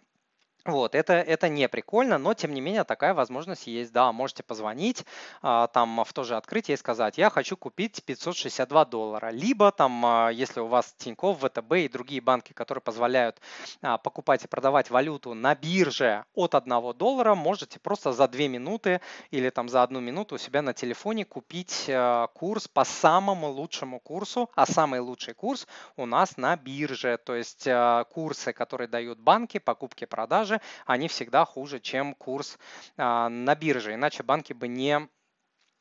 [0.64, 3.92] Вот, это, это не прикольно, но тем не менее такая возможность есть.
[3.92, 5.04] Да, можете позвонить
[5.42, 9.28] а, там в то же открытие и сказать, я хочу купить 562 доллара.
[9.28, 13.42] Либо там, а, если у вас Тинькофф, ВТБ и другие банки, которые позволяют
[13.82, 19.02] а, покупать и продавать валюту на бирже от 1 доллара, можете просто за 2 минуты
[19.30, 21.90] или там за одну минуту у себя на телефоне купить
[22.32, 27.18] курс по самому лучшему курсу, а самый лучший курс у нас на бирже.
[27.22, 27.68] То есть
[28.10, 32.58] курсы, которые дают банки, покупки-продажи, продажи, они всегда хуже, чем курс
[32.96, 33.94] а, на бирже.
[33.94, 35.08] Иначе банки бы не,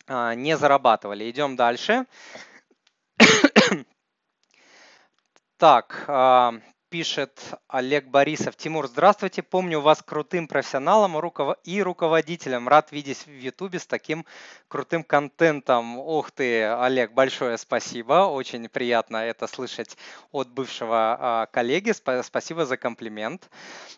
[0.08, 1.30] а, не зарабатывали.
[1.30, 2.06] Идем дальше.
[5.58, 6.56] Так, а,
[6.94, 8.56] пишет Олег Борисов.
[8.56, 9.42] Тимур, здравствуйте.
[9.42, 11.18] Помню вас крутым профессионалом
[11.64, 12.68] и руководителем.
[12.68, 14.28] Рад видеть в Ютубе с таким
[14.68, 15.98] крутым контентом.
[15.98, 18.28] Ух ты, Олег, большое спасибо.
[18.28, 19.98] Очень приятно это слышать
[20.32, 21.94] от бывшего а, коллеги.
[22.22, 23.50] Спасибо за комплимент.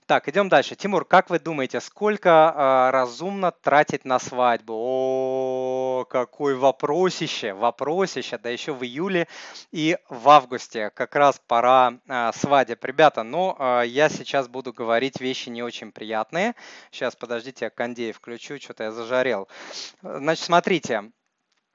[0.06, 0.78] Так, идем дальше.
[0.78, 4.74] Тимур, как вы думаете, сколько а, разумно тратить на свадьбу?
[4.74, 8.38] О, какой вопросище, вопросище.
[8.38, 9.28] Да еще в июле
[9.72, 10.90] и в августе.
[10.90, 15.92] Как раз пора а, свадеб Ребята, ну, а, я сейчас буду говорить вещи не очень
[15.92, 16.56] приятные.
[16.92, 19.48] Сейчас, подождите, я кондей включу, что-то я зажарел.
[20.02, 21.12] Значит, смотрите,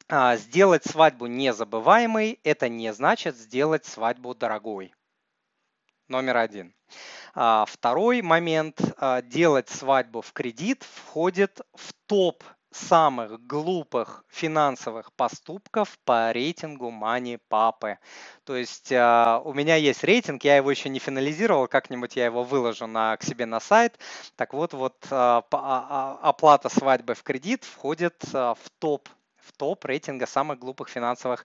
[0.08, 4.92] А, сделать свадьбу незабываемой– это не значит сделать свадьбу дорогой.
[6.08, 6.74] Номер один.
[7.32, 8.80] Второй момент–
[9.26, 17.98] делать свадьбу в кредит входит в топ самых глупых финансовых поступков по рейтингу Мани Папы.
[18.44, 22.44] То есть э, у меня есть рейтинг, я его еще не финализировал, как-нибудь я его
[22.44, 23.98] выложу на, к себе на сайт.
[24.36, 30.58] Так вот, вот э, оплата свадьбы в кредит входит в топ в топ рейтинга самых
[30.58, 31.44] глупых финансовых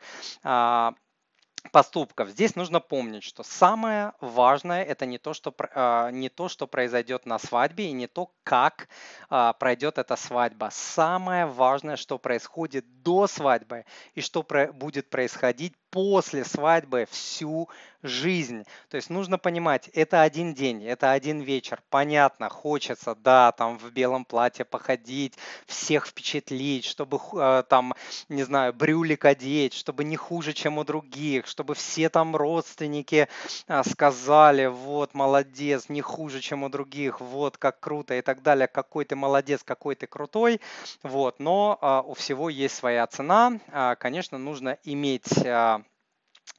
[1.72, 2.30] поступков.
[2.30, 7.26] Здесь нужно помнить, что самое важное это не то, что, а, не то, что произойдет
[7.26, 8.88] на свадьбе и не то, как
[9.30, 10.70] а, пройдет эта свадьба.
[10.72, 14.44] Самое важное, что происходит до свадьбы и что
[14.74, 17.70] будет происходить после свадьбы всю
[18.04, 18.66] жизнь.
[18.90, 21.82] То есть нужно понимать, это один день, это один вечер.
[21.90, 25.36] Понятно, хочется, да, там в белом платье походить,
[25.66, 27.96] всех впечатлить, чтобы э, там,
[28.28, 33.30] не знаю, брюлик одеть, чтобы не хуже, чем у других, чтобы все там родственники
[33.68, 38.68] э, сказали, вот, молодец, не хуже, чем у других, вот, как круто и так далее,
[38.68, 40.60] какой ты молодец, какой ты крутой.
[41.04, 43.60] Вот, но э, у всего есть своя цена.
[43.98, 45.24] Конечно, нужно иметь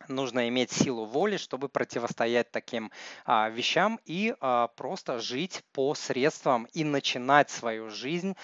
[0.09, 2.91] нужно иметь силу воли, чтобы противостоять таким
[3.25, 8.37] а, вещам и а, просто жить по средствам и начинать свою жизнь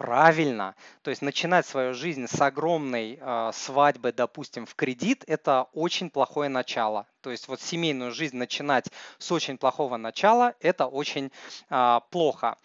[0.00, 0.74] правильно.
[1.02, 6.48] То есть начинать свою жизнь с огромной э, свадьбы, допустим, в кредит, это очень плохое
[6.48, 7.06] начало.
[7.20, 8.86] То есть вот семейную жизнь начинать
[9.18, 11.30] с очень плохого начала, это очень
[11.68, 12.56] э, плохо.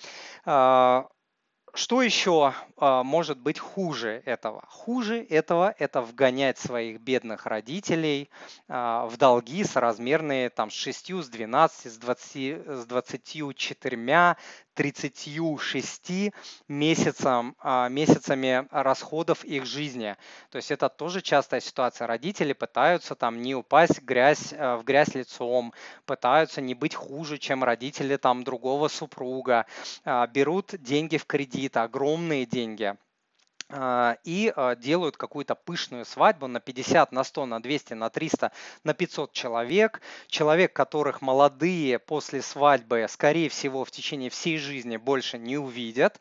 [1.75, 4.63] Что еще а, может быть хуже этого?
[4.69, 8.29] Хуже этого это вгонять своих бедных родителей
[8.69, 14.33] а, в долги соразмерные там, с 6, с 12, с, 20, с 24,
[14.75, 16.31] 36
[16.67, 20.15] месяцам, а, месяцами расходов их жизни.
[20.51, 22.07] То есть это тоже частая ситуация.
[22.07, 25.73] Родители пытаются там не упасть грязь, в грязь лицом,
[26.05, 29.65] пытаются не быть хуже, чем родители там другого супруга,
[30.05, 32.97] берут деньги в кредит, огромные деньги а,
[34.23, 38.51] и а, делают какую-то пышную свадьбу на 50, на 100, на 200, на 300,
[38.83, 40.01] на 500 человек.
[40.27, 46.19] Человек, которых молодые после свадьбы, скорее всего, в течение всей жизни больше не увидят.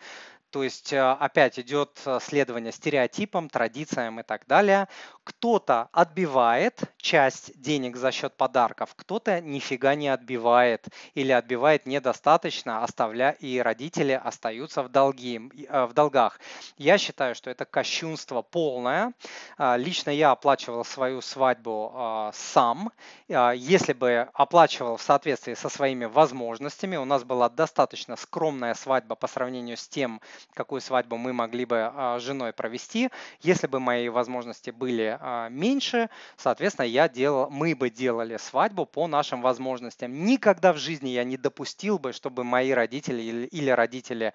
[0.54, 4.86] То есть э, опять идет э, следование стереотипам, традициям и так далее.
[5.24, 13.30] Кто-то отбивает часть денег за счет подарков, кто-то нифига не отбивает или отбивает недостаточно, оставля
[13.40, 16.38] и родители остаются в, долги, э, в долгах.
[16.78, 19.12] Я считаю, что это кощунство полное.
[19.58, 22.92] Лично я оплачивал свою свадьбу сам.
[23.28, 29.26] Если бы оплачивал в соответствии со своими возможностями, у нас была достаточно скромная свадьба по
[29.26, 30.20] сравнению с тем,
[30.52, 33.10] какую свадьбу мы могли бы а, с женой провести.
[33.40, 39.06] Если бы мои возможности были а, меньше, соответственно, я делал, мы бы делали свадьбу по
[39.06, 40.24] нашим возможностям.
[40.24, 44.32] Никогда в жизни я не допустил бы, чтобы мои родители или родители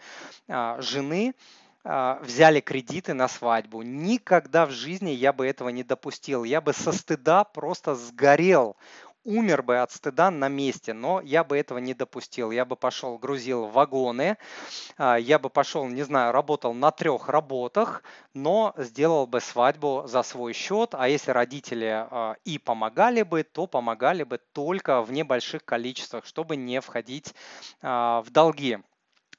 [0.47, 1.33] а, жены
[1.81, 3.83] взяли кредиты на свадьбу.
[3.83, 6.43] Никогда в жизни я бы этого не допустил.
[6.43, 8.75] Я бы со стыда просто сгорел
[9.23, 12.51] умер бы от стыда на месте, но я бы этого не допустил.
[12.51, 14.37] Я бы пошел, грузил вагоны,
[14.97, 18.03] а, я бы пошел, не знаю, работал на трех работах,
[18.33, 23.67] но сделал бы свадьбу за свой счет, а если родители а, и помогали бы, то
[23.67, 27.33] помогали бы только в небольших количествах, чтобы не входить
[27.81, 28.79] а, в долги.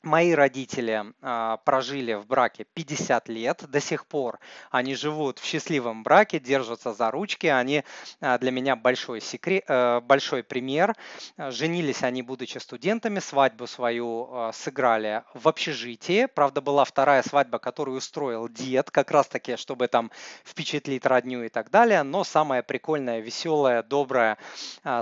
[0.03, 4.38] Мои родители а, прожили в браке 50 лет до сих пор.
[4.70, 7.46] Они живут в счастливом браке, держатся за ручки.
[7.48, 7.84] Они
[8.22, 10.96] а, для меня большой, секрет, а, большой пример.
[11.36, 16.24] Женились они, будучи студентами, свадьбу свою а, сыграли в общежитии.
[16.34, 20.11] Правда, была вторая свадьба, которую устроил дед, как раз таки, чтобы там
[20.46, 22.05] впечатлить родню и так далее.
[22.05, 24.38] Но самая прикольная, веселая, добрая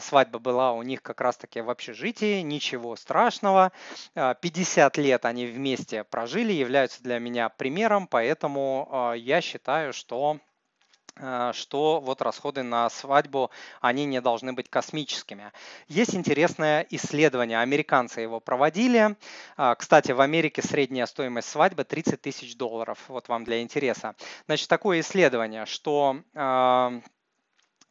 [0.01, 2.41] свадьба была у них как раз таки в общежитии.
[2.41, 3.71] Ничего страшного.
[4.15, 10.39] 50 50 лет они вместе прожили, являются для меня примером, поэтому а, я считаю, что
[11.17, 15.53] а, что вот расходы на свадьбу, они не должны быть космическими.
[15.89, 19.17] Есть интересное исследование, американцы его проводили.
[19.57, 24.15] А, кстати, в Америке средняя стоимость свадьбы 30 тысяч долларов, вот вам для интереса.
[24.47, 26.23] Значит, такое исследование, что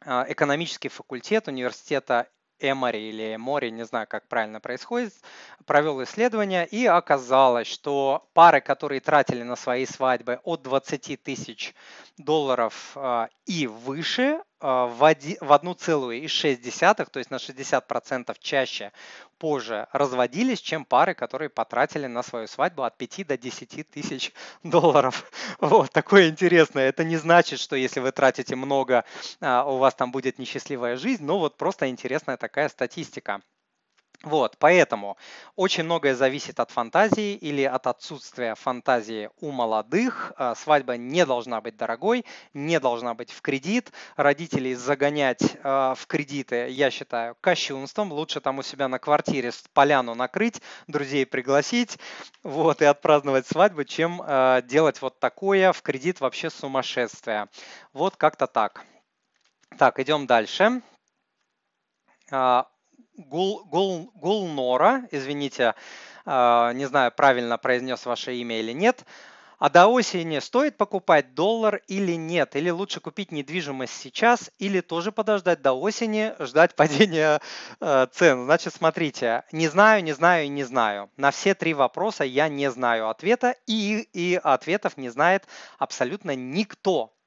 [0.04, 2.28] экономический факультет университета
[2.60, 5.12] Эмори или Эмори, не знаю, как правильно происходит,
[5.66, 11.74] провел исследование и оказалось, что пары, которые тратили на свои свадьбы от 20 тысяч
[12.16, 18.92] долларов а, и выше, в 1,6, то есть на 60% чаще
[19.38, 24.32] позже разводились, чем пары, которые потратили на свою свадьбу от 5 до 10 тысяч
[24.62, 25.30] долларов.
[25.60, 26.88] Вот, такое интересное.
[26.88, 29.04] Это не значит, что если вы тратите много,
[29.40, 33.40] а, у вас там будет несчастливая жизнь, но вот просто интересная такая статистика.
[34.24, 35.16] Вот, поэтому
[35.54, 40.32] очень многое зависит от фантазии или от отсутствия фантазии у молодых.
[40.36, 43.92] А, свадьба не должна быть дорогой, не должна быть в кредит.
[44.16, 48.12] Родителей загонять а, в кредиты, я считаю, кощунством.
[48.12, 51.96] Лучше там у себя на квартире поляну накрыть, друзей пригласить
[52.42, 57.46] вот, и отпраздновать свадьбу, чем а, делать вот такое в кредит вообще сумасшествие.
[57.92, 58.84] Вот как-то так.
[59.78, 60.82] Так, идем дальше.
[63.18, 65.74] Гул, Гул, Гулнора, извините,
[66.24, 69.04] а, не знаю, правильно произнес ваше имя или нет,
[69.58, 72.54] а до осени стоит покупать доллар или нет?
[72.54, 77.40] Или лучше купить недвижимость сейчас, или тоже подождать до осени, ждать падения
[77.80, 78.44] э, цен?
[78.44, 81.10] Значит, смотрите, не знаю, не знаю и не знаю.
[81.16, 87.17] На все три вопроса я не знаю ответа, и, и ответов не знает абсолютно никто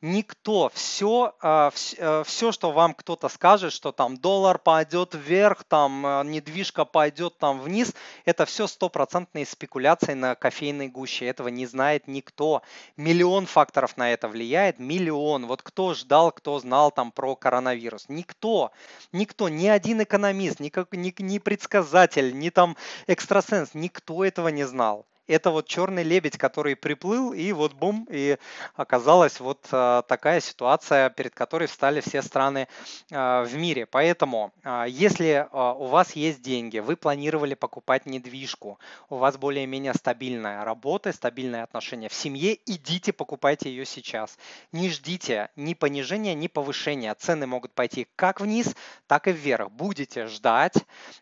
[0.00, 1.34] никто, все,
[1.72, 7.38] все, все, что вам кто-то скажет, что там доллар пойдет вверх, там э, недвижка пойдет
[7.38, 7.94] там вниз,
[8.24, 11.26] это все стопроцентные спекуляции на кофейной гуще.
[11.26, 12.62] Этого не знает никто.
[12.96, 15.46] Миллион факторов на это влияет, миллион.
[15.46, 18.06] Вот кто ждал, кто знал там про коронавирус?
[18.08, 18.72] Никто.
[19.12, 22.76] Никто, ни один экономист, ни, ни, ни предсказатель, ни там
[23.06, 28.38] экстрасенс, никто этого не знал это вот черный лебедь, который приплыл, и вот бум, и
[28.74, 32.66] оказалась вот а, такая ситуация, перед которой встали все страны
[33.12, 33.86] а, в мире.
[33.86, 38.78] Поэтому, а, если у вас есть деньги, вы планировали покупать недвижку,
[39.10, 44.38] у вас более-менее стабильная работа, стабильные отношения в семье, идите покупайте ее сейчас.
[44.72, 47.14] Не ждите ни понижения, ни повышения.
[47.14, 48.74] Цены могут пойти как вниз,
[49.06, 49.70] так и вверх.
[49.70, 50.74] Будете ждать.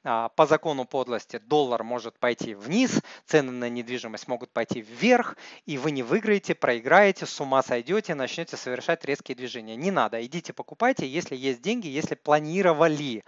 [0.03, 5.79] По закону подлости доллар может пойти вниз, цены на недвижимость недвижимость могут пойти вверх, и
[5.79, 9.77] вы не выиграете, проиграете, с ума сойдете, начнете совершать резкие движения.
[9.77, 13.25] Не надо, идите покупайте, если есть деньги, если планировали.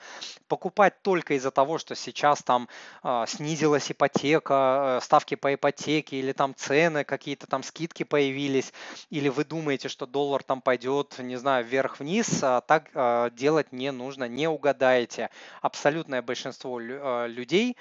[0.47, 2.69] Покупать только из-за того, что сейчас там
[3.03, 8.73] э, снизилась ипотека, э, ставки по ипотеке, или там цены, какие-то там скидки появились,
[9.11, 13.91] или вы думаете, что доллар там пойдет, не знаю, вверх-вниз, а так э, делать не
[13.93, 15.31] нужно, не угадаете.
[15.62, 17.77] Абсолютное большинство людей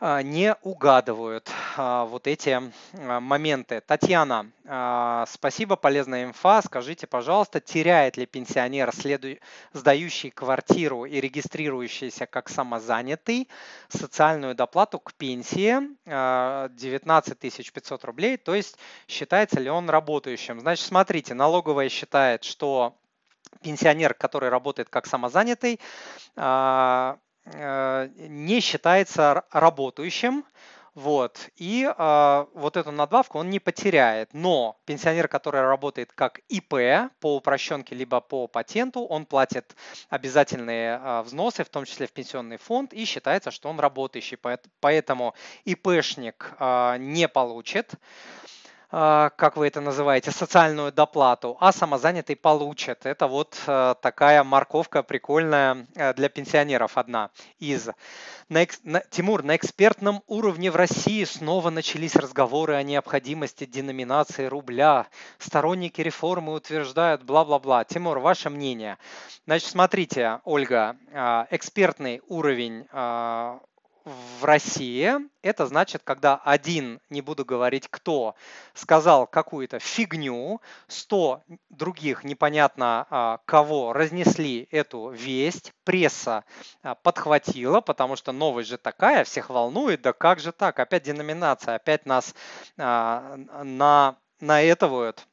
[0.00, 1.50] не угадывают
[2.08, 3.82] вот эти а, моменты.
[3.86, 6.62] Татьяна, а, спасибо, полезная инфа.
[6.62, 9.36] Скажите, пожалуйста, теряет ли пенсионер, следу...
[9.72, 13.48] сдающий квартиру и регистрирующийся как самозанятый,
[13.88, 20.60] социальную доплату к пенсии 19 а, 500 рублей, то есть считается ли он работающим?
[20.60, 22.96] Значит, смотрите, налоговая считает, что
[23.62, 25.80] пенсионер, который работает как самозанятый,
[26.36, 27.16] не
[28.60, 30.44] считается работающим,
[30.98, 31.50] вот.
[31.54, 34.30] И э, вот эту надбавку он не потеряет.
[34.34, 39.76] Но пенсионер, который работает как ИП по упрощенке либо по патенту, он платит
[40.08, 44.38] обязательные э, взносы, в том числе в пенсионный фонд, и считается, что он работающий.
[44.80, 45.34] Поэтому
[45.64, 47.98] ИПшник э, не получит а,
[48.90, 53.04] как вы это называете, социальную доплату, а самозанятый получит.
[53.04, 57.90] Это вот а, такая морковка прикольная а, для пенсионеров одна из.
[58.48, 65.06] На, на, Тимур, на экспертном уровне в России снова начались разговоры о необходимости деноминации рубля.
[65.38, 67.84] Сторонники реформы утверждают бла-бла-бла.
[67.84, 68.96] Тимур, ваше мнение?
[69.44, 70.96] Значит, смотрите, Ольга,
[71.50, 72.86] экспертный уровень
[74.04, 78.34] в России это значит, когда один, не буду говорить кто,
[78.74, 86.44] сказал какую-то фигню, 100 других непонятно а, кого разнесли эту весть, пресса
[86.82, 91.76] а, подхватила, потому что новость же такая, всех волнует, да как же так, опять деноминация,
[91.76, 92.34] опять нас
[92.76, 95.26] а, на, на это вот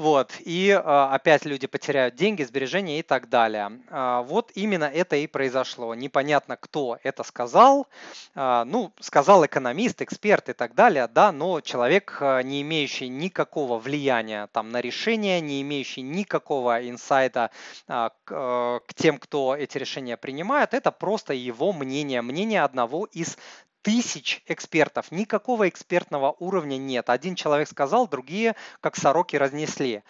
[0.00, 3.82] вот, и а, опять люди потеряют деньги, сбережения и так далее.
[3.90, 5.94] А, вот именно это и произошло.
[5.94, 7.86] Непонятно, кто это сказал.
[8.34, 14.48] А, ну, сказал экономист, эксперт и так далее, да, но человек, не имеющий никакого влияния
[14.52, 17.50] там на решение, не имеющий никакого инсайта
[17.86, 23.36] к тем, кто эти решения принимает, это просто его мнение, мнение одного из
[23.82, 25.10] тысяч экспертов.
[25.10, 27.08] Никакого экспертного уровня нет.
[27.10, 30.02] Один человек сказал, другие как сороки разнесли.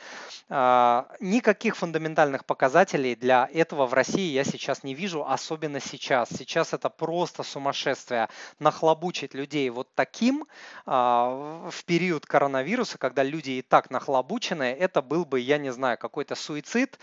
[0.49, 6.29] А, никаких фундаментальных показателей для этого в России я сейчас не вижу, особенно сейчас.
[6.31, 8.29] Сейчас это просто сумасшествие.
[8.59, 10.47] Нахлобучить людей вот таким
[10.87, 15.99] а, в период коронавируса, когда люди и так нахлобучены, это был бы, я не знаю,
[15.99, 16.99] какой-то суицид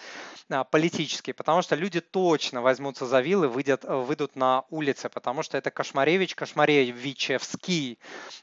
[0.49, 5.57] а, политический, потому что люди точно возьмутся за вилы, выйдут, выйдут на улицы, потому что
[5.57, 7.99] это Кошмаревич, Кошмаревичевский.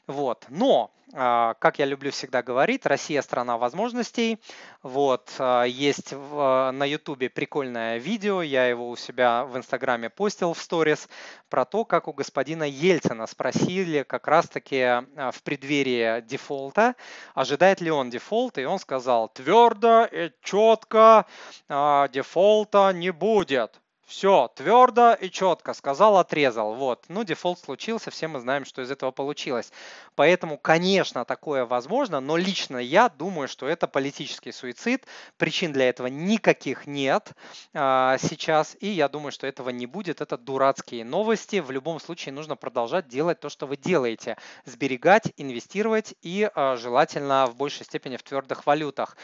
[0.07, 0.45] Вот.
[0.47, 4.39] Но а, как я люблю всегда говорить, Россия страна возможностей.
[4.83, 10.53] Вот, а, есть в, на Ютубе прикольное видео, я его у себя в Инстаграме постил
[10.53, 11.09] в сторис,
[11.49, 16.95] про то, как у господина Ельцина спросили как раз-таки а, в преддверии дефолта,
[17.33, 21.25] ожидает ли он дефолт, и он сказал, твердо и четко
[21.67, 23.81] дефолта не будет.
[24.05, 26.75] Все, твердо и четко сказал, отрезал.
[26.75, 29.71] Вот, ну дефолт случился, все мы знаем, что из этого получилось.
[30.13, 35.07] Поэтому, конечно, такое возможно, но лично я думаю, что это политический суицид.
[35.37, 37.31] Причин для этого никаких нет
[37.73, 40.21] а, сейчас, и я думаю, что этого не будет.
[40.21, 41.59] Это дурацкие новости.
[41.59, 44.37] В любом случае нужно продолжать делать то, что вы делаете.
[44.65, 49.17] Сберегать, инвестировать и а, желательно в большей степени в твердых валютах.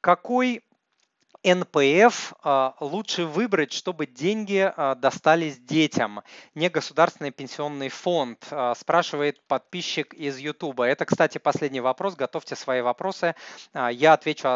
[0.00, 0.62] Какой
[1.44, 6.22] НПФ а, лучше выбрать, чтобы деньги а, достались детям,
[6.54, 10.80] не государственный пенсионный фонд, а, спрашивает подписчик из YouTube.
[10.80, 12.16] Это, кстати, последний вопрос.
[12.16, 13.34] Готовьте свои вопросы.
[13.74, 14.48] Я отвечу,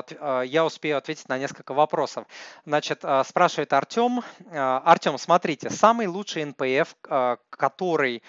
[0.44, 2.26] я успею ответить на несколько вопросов.
[2.64, 4.22] Значит, спрашивает Артем.
[4.50, 6.94] Артем, смотрите, самый лучший НПФ,
[7.50, 8.22] который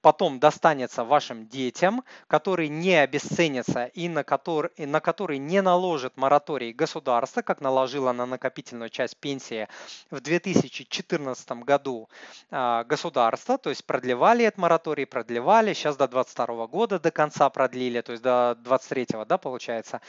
[0.00, 6.16] потом достанется вашим детям, который не обесценится и на который, и на который не наложит
[6.16, 9.68] мораторий государства, как наложило на накопительную часть пенсии
[10.10, 12.08] в 2014 году
[12.50, 18.00] а, государство, то есть продлевали этот мораторий, продлевали, сейчас до 2022 года до конца продлили,
[18.00, 20.00] то есть до 23 да, получается.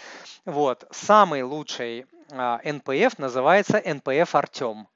[0.45, 0.86] Вот.
[0.91, 4.88] Самый лучший а, НПФ называется НПФ Артем.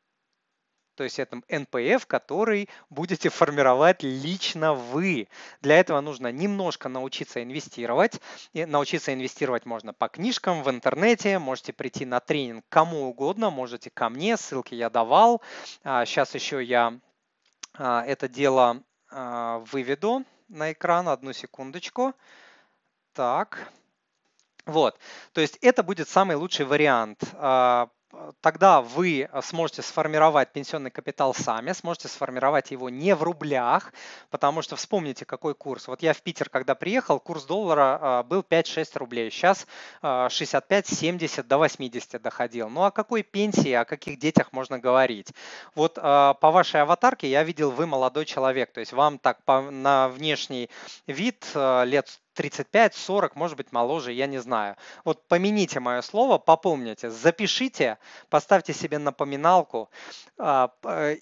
[0.98, 5.28] То есть это НПФ, который будете формировать лично вы.
[5.62, 8.20] Для этого нужно немножко научиться инвестировать.
[8.54, 11.38] И научиться инвестировать можно по книжкам, в интернете.
[11.38, 13.52] Можете прийти на тренинг кому угодно.
[13.52, 15.44] Можете ко мне, ссылки я давал.
[15.84, 17.00] Сейчас а, еще я
[17.76, 18.82] а, это дело
[19.12, 21.10] а, выведу на экран.
[21.10, 22.16] Одну секундочку.
[23.14, 23.72] Так.
[24.66, 25.00] Вот,
[25.32, 27.24] то есть это будет самый лучший вариант
[28.42, 33.94] тогда вы э, сможете сформировать пенсионный капитал сами, сможете сформировать его не в рублях,
[34.30, 35.88] потому что вспомните, какой курс.
[35.88, 39.68] Вот я в Питер, когда приехал, курс доллара э, был 5-6 рублей, сейчас
[40.02, 42.70] 65-70 э, до 80 доходил.
[42.70, 45.32] Ну о какой пенсии, о каких детях можно говорить?
[45.76, 50.70] Вот по вашей аватарке я видел, вы молодой человек, то есть вам так на внешний
[51.08, 54.76] вид лет 35, 40, может быть, моложе, я не знаю.
[55.04, 57.98] Вот помяните мое слово, попомните, запишите,
[58.30, 59.90] поставьте себе напоминалку
[60.38, 60.72] а,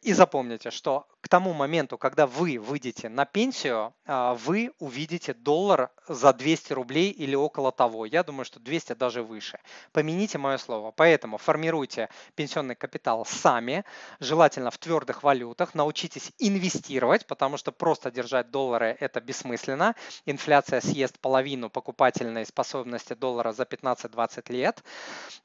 [0.01, 5.89] и запомните, что к тому моменту, когда вы выйдете на пенсию, а, вы увидите доллар
[6.07, 8.05] за 200 рублей или около того.
[8.05, 9.57] Я думаю, что 200 даже выше.
[9.91, 10.91] Помяните мое слово.
[10.91, 13.86] Поэтому формируйте пенсионный капитал сами,
[14.19, 15.73] желательно в твердых валютах.
[15.73, 19.95] Научитесь инвестировать, потому что просто держать доллары– это бессмысленно.
[20.28, 24.84] Инфляция съест половину покупательной способности доллара за 15-20 лет.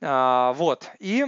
[0.02, 0.90] А, вот.
[0.98, 1.24] И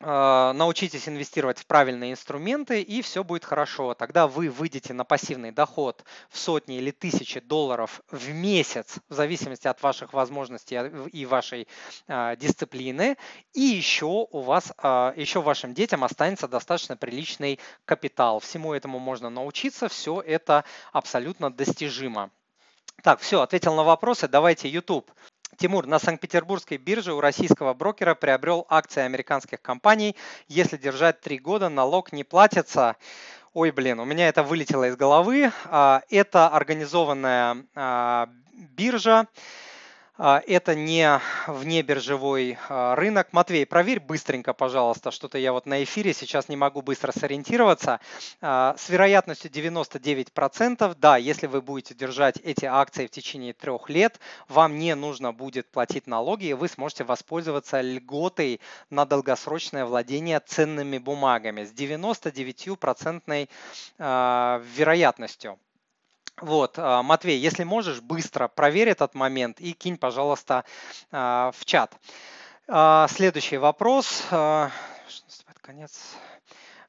[0.00, 3.94] научитесь инвестировать в правильные инструменты, и все будет хорошо.
[3.94, 9.66] Тогда вы выйдете на пассивный доход в сотни или тысячи долларов в месяц, в зависимости
[9.66, 10.78] от ваших возможностей
[11.12, 11.68] и вашей
[12.06, 13.16] а, дисциплины.
[13.52, 18.40] И еще у вас, а, еще вашим детям останется достаточно приличный капитал.
[18.40, 22.30] Всему этому можно научиться, все это абсолютно достижимо.
[23.02, 24.28] Так, все, ответил на вопросы.
[24.28, 25.10] Давайте YouTube.
[25.56, 30.16] Тимур, на Санкт-Петербургской бирже у российского брокера приобрел акции американских компаний.
[30.48, 32.96] Если держать три года, налог не платится.
[33.52, 35.52] Ой, блин, у меня это вылетело из головы.
[35.66, 39.28] А, это организованная а, биржа.
[40.16, 43.32] А, это не внебиржевой а, рынок.
[43.32, 47.98] Матвей, проверь быстренько, пожалуйста, что-то я вот на эфире сейчас не могу быстро сориентироваться.
[48.40, 54.20] А, с вероятностью 99%, да, если вы будете держать эти акции в течение трех лет,
[54.48, 58.60] вам не нужно будет платить налоги, и вы сможете воспользоваться льготой
[58.90, 63.48] на долгосрочное владение ценными бумагами с 99%
[63.98, 65.58] вероятностью.
[66.40, 70.64] Вот, а, Матвей, если можешь, быстро проверь этот момент и кинь, пожалуйста,
[71.12, 71.94] а, в чат.
[72.66, 74.22] А, следующий вопрос.
[75.62, 76.16] Конец.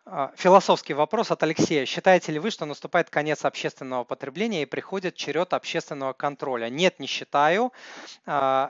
[0.06, 1.86] А, философский вопрос от Алексея.
[1.86, 6.70] Считаете ли вы, что наступает конец общественного потребления и приходит черед общественного контроля?
[6.70, 7.72] Нет, не считаю.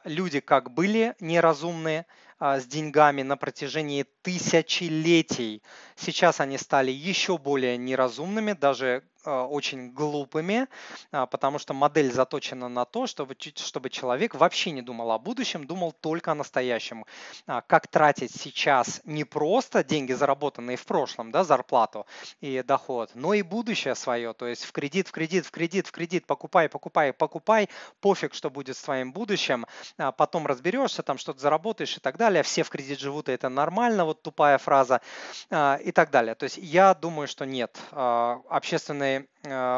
[0.04, 2.06] Люди как были неразумные,
[2.40, 5.64] с деньгами на протяжении тысячелетий.
[5.96, 10.68] Сейчас они стали еще более неразумными, даже очень глупыми,
[11.12, 15.66] а, потому что модель заточена на то, чтобы, чтобы человек вообще не думал о будущем,
[15.66, 17.06] думал только о настоящем.
[17.46, 22.06] Как тратить сейчас не просто деньги, заработанные в прошлом, да, зарплату
[22.42, 25.92] и доход, но и будущее свое, то есть в кредит, в кредит, в кредит, в
[25.92, 27.70] кредит, покупай, покупай, покупай,
[28.02, 29.66] пофиг, что будет с твоим будущим,
[30.18, 34.06] потом разберешься, там что-то заработаешь и так далее, все в кредит живут, и это нормально,
[34.06, 35.02] вот тупая фраза
[35.52, 36.36] и так далее.
[36.36, 37.78] То есть я думаю, что нет.
[37.92, 39.26] Общественные Э,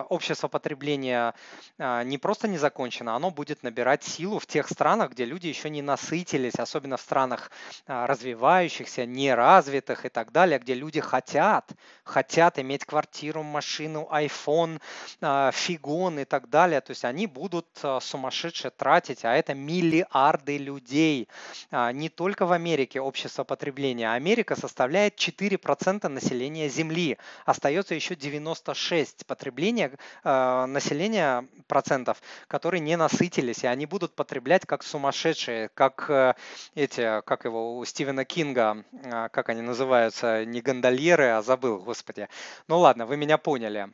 [0.09, 1.33] общество потребления
[1.77, 5.69] а, не просто не закончено, оно будет набирать силу в тех странах, где люди еще
[5.69, 7.51] не насытились, особенно в странах
[7.85, 11.69] а, развивающихся, неразвитых и так далее, где люди хотят,
[12.03, 14.79] хотят иметь квартиру, машину, iPhone,
[15.21, 16.81] а, фигон и так далее.
[16.81, 17.67] То есть они будут
[18.01, 21.27] сумасшедше тратить, а это миллиарды людей.
[21.71, 24.11] Не только в Америке общество потребления.
[24.11, 27.17] Америка составляет 4% населения Земли.
[27.45, 29.91] Остается еще 96 потребления потребления
[30.23, 36.35] э, населения процентов, которые не насытились, и они будут потреблять как сумасшедшие, как э,
[36.75, 42.27] эти, как его у Стивена Кинга, э, как они называются, не гондольеры, а забыл, господи.
[42.67, 43.89] Ну ладно, вы меня поняли.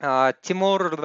[0.00, 0.96] А, Тимур,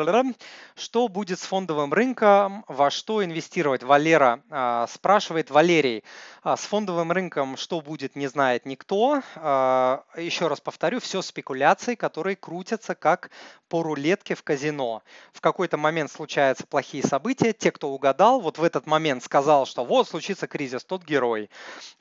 [0.76, 3.82] что будет с фондовым рынком, во что инвестировать?
[3.82, 5.50] Валера а, спрашивает.
[5.50, 6.04] Валерий,
[6.44, 9.24] а, с фондовым рынком что будет, не знает никто.
[9.36, 13.32] Еще раз повторю, все спекуляции, которые крутятся как
[13.68, 15.02] по рулетке в казино.
[15.32, 17.54] В какой-то момент случаются плохие события.
[17.54, 21.50] Те, кто угадал, вот в этот момент сказал, что вот случится кризис, тот герой.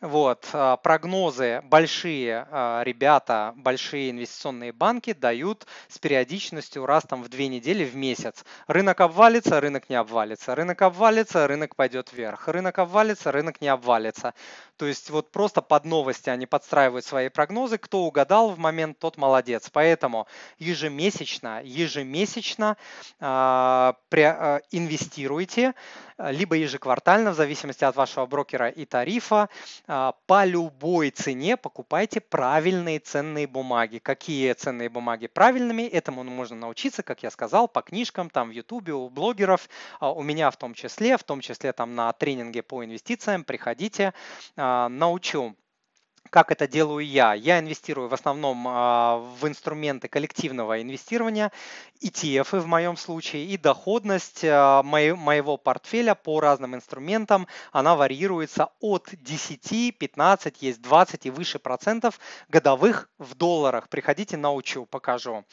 [0.03, 0.47] Вот,
[0.83, 2.47] прогнозы большие
[2.85, 8.45] ребята, большие инвестиционные банки дают с периодичностью раз там в две недели в месяц.
[8.67, 10.55] Рынок обвалится, рынок не обвалится.
[10.55, 12.49] Рынок обвалится, рынок пойдет вверх.
[12.49, 14.35] Рынок обвалится, рынок не обвалится.
[14.77, 17.79] То есть вот просто под новости они подстраивают свои прогнозы.
[17.79, 19.71] Кто угадал в момент, тот молодец.
[19.73, 20.27] Поэтому
[20.59, 22.77] ежемесячно, ежемесячно
[23.21, 25.75] э, э, инвестируйте
[26.31, 29.49] либо ежеквартально, в зависимости от вашего брокера и тарифа,
[29.87, 33.99] а, по любой цене покупайте правильные ценные бумаги.
[33.99, 35.83] Какие ценные бумаги правильными?
[35.83, 36.72] Этому можно научиться,
[37.03, 39.69] как я сказал, по книжкам, там в Ютубе, у блогеров,
[40.01, 44.15] а, у меня в том числе, в том числе там на тренинге по инвестициям, приходите,
[44.57, 45.57] а, научу
[46.33, 47.35] как это делаю я?
[47.35, 51.53] Я инвестирую в основном а, в инструменты коллективного инвестирования,
[52.03, 59.09] ETF в моем случае, и доходность а, моего портфеля по разным инструментам, она варьируется от
[59.13, 62.19] 10, 15, есть 20 и выше процентов
[62.49, 63.91] годовых в долларах.
[63.91, 65.45] Приходите, научу, покажу.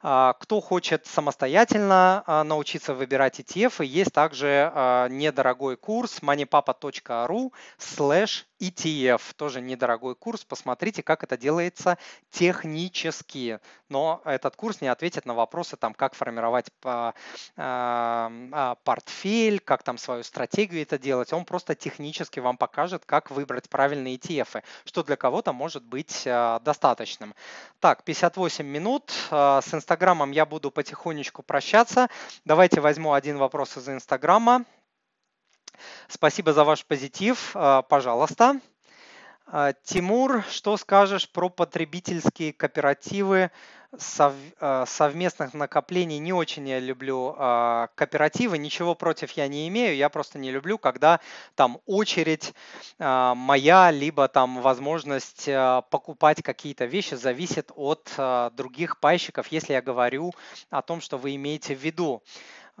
[0.00, 9.60] А, кто хочет самостоятельно научиться выбирать ETF, есть также недорогой курс moneypapa.ru slash ETF, тоже
[9.60, 10.44] недорогой курс.
[10.44, 11.98] Посмотрите, как это делается
[12.30, 13.58] технически.
[13.88, 17.14] Но этот курс не ответит на вопросы, там, как формировать по,
[17.56, 21.32] э, портфель, как там свою стратегию это делать.
[21.32, 26.60] Он просто технически вам покажет, как выбрать правильные ETF, что для кого-то может быть э,
[26.62, 27.34] достаточным.
[27.80, 29.12] Так, 58 минут.
[29.30, 32.08] Э, с Инстаграмом я буду потихонечку прощаться.
[32.44, 34.64] Давайте возьму один вопрос из Инстаграма.
[36.08, 37.52] Спасибо за ваш позитив.
[37.54, 38.60] А, пожалуйста.
[39.46, 43.50] А, Тимур, что скажешь про потребительские кооперативы
[44.60, 46.18] а, совместных накоплений?
[46.18, 47.34] Не очень я люблю
[47.96, 51.18] кооперативы, ничего против я не имею, я просто не люблю, когда
[51.56, 52.54] там очередь
[52.98, 55.46] моя, либо там возможность
[55.90, 58.08] покупать какие-то вещи зависит от
[58.54, 60.32] других пайщиков, если я говорю
[60.70, 62.22] о том, что вы имеете в виду.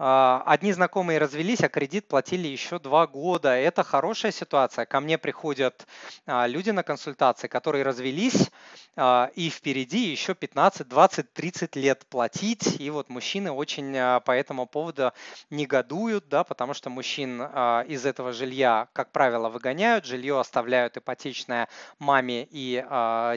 [0.02, 3.50] А, одни знакомые развелись, а кредит платили еще два года.
[3.50, 4.86] Это хорошая ситуация.
[4.86, 5.86] Ко мне приходят
[6.24, 8.50] а, люди на консультации, которые развелись,
[8.96, 12.80] а, и впереди еще 15, 20, 30 лет платить.
[12.80, 13.92] И вот мужчины очень
[14.22, 15.12] по этому поводу
[15.50, 22.48] негодуют, да, потому что мужчин из этого жилья, как правило, выгоняют, жилье оставляют ипотечное маме
[22.50, 22.82] и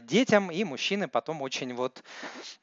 [0.04, 2.04] детям, и мужчины потом очень вот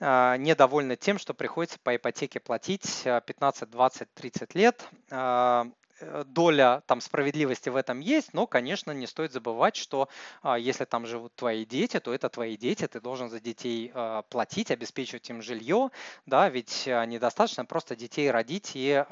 [0.00, 4.88] недовольны тем, что приходится по ипотеке платить 15-20 20-30 лет.
[5.10, 5.66] А,
[6.00, 10.08] э, доля там справедливости в этом есть, но, конечно, не стоит забывать, что
[10.42, 14.22] а, если там живут твои дети, то это твои дети, ты должен за детей а,
[14.22, 15.90] платить, обеспечивать им жилье,
[16.26, 19.04] да, ведь недостаточно просто детей родить и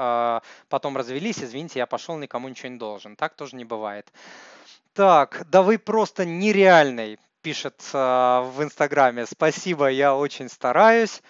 [0.69, 3.17] потом развелись, извините, я пошел, никому ничего не должен.
[3.17, 4.11] Так тоже не бывает.
[4.95, 9.27] Так, да вы просто нереальный пишет в Инстаграме.
[9.27, 11.23] Спасибо, я очень стараюсь.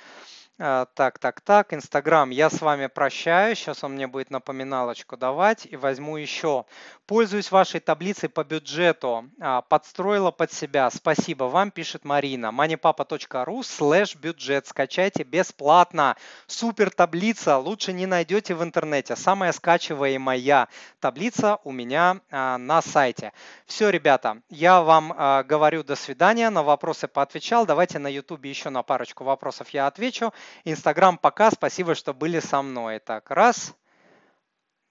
[0.61, 3.59] А, так, так, так, Инстаграм, я с вами прощаюсь.
[3.59, 6.65] Сейчас он мне будет напоминалочку давать и возьму еще.
[7.07, 9.31] Пользуюсь вашей таблицей по бюджету.
[9.41, 10.91] А, подстроила под себя.
[10.91, 12.47] Спасибо вам, пишет Марина.
[12.47, 14.67] moneypapa.ru слэш бюджет.
[14.67, 16.17] Скачайте бесплатно.
[16.49, 17.59] Супер таблица.
[17.59, 19.15] Лучше не найдете в интернете.
[19.15, 20.67] Самая скачиваемая
[20.99, 23.33] таблица у меня а, на сайте.
[23.67, 25.15] Все, ребята, я вам
[25.47, 26.51] говорю до свидания.
[26.51, 27.65] На вопросы поотвечал.
[27.65, 30.33] Давайте на YouTube еще на парочку вопросов я отвечу.
[30.65, 31.51] Инстаграм пока.
[31.51, 32.99] Спасибо, что были со мной.
[32.99, 33.75] Так, раз,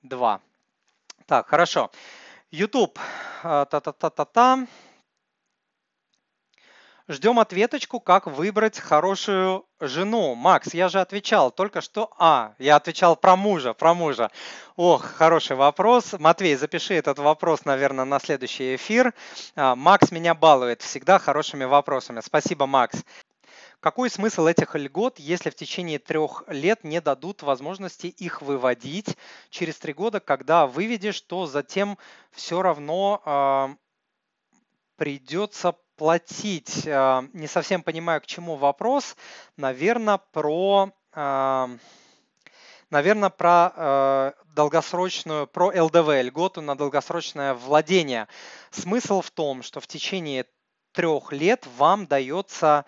[0.02, 0.42] два.
[1.26, 1.92] Так, хорошо.
[2.52, 3.00] YouTube.
[3.44, 4.68] А, та-та-та-та-та.
[7.10, 10.36] Ждем ответочку, как выбрать хорошую жену.
[10.36, 12.12] Макс, я же отвечал только что.
[12.20, 14.30] А, я отвечал про мужа, про мужа.
[14.76, 16.14] Ох, хороший вопрос.
[16.20, 19.14] Матвей, запиши этот вопрос, наверное, на следующий эфир.
[19.56, 22.20] А, Макс меня балует всегда хорошими вопросами.
[22.20, 23.02] Спасибо, Макс.
[23.80, 29.16] Какой смысл этих льгот, если в течение трех лет не дадут возможности их выводить
[29.52, 31.98] через три года, когда выведешь, то затем
[32.32, 33.76] все равно э,
[34.96, 36.88] придется платить.
[36.88, 39.16] Э, не совсем понимаю, к чему вопрос.
[39.58, 40.92] Наверное, про...
[41.14, 41.68] Э,
[42.90, 48.28] наверное, про э, долгосрочную, про ЛДВ, льготу на долгосрочное владение.
[48.72, 50.48] Смысл в том, что в течение
[50.94, 52.86] трех лет вам дается а,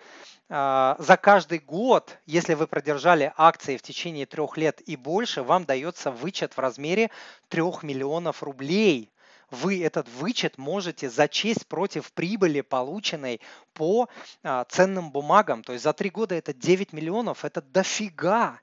[0.50, 6.10] за каждый год, если вы продержали акции в течение трех лет и больше, вам дается
[6.10, 7.10] вычет в размере
[7.50, 9.12] 3 миллионов рублей.
[9.52, 13.40] Вы этот вычет можете зачесть против прибыли, полученной
[13.74, 14.08] по
[14.42, 15.62] а, ценным бумагам.
[15.62, 18.60] То есть за три года это 9 миллионов, это дофига.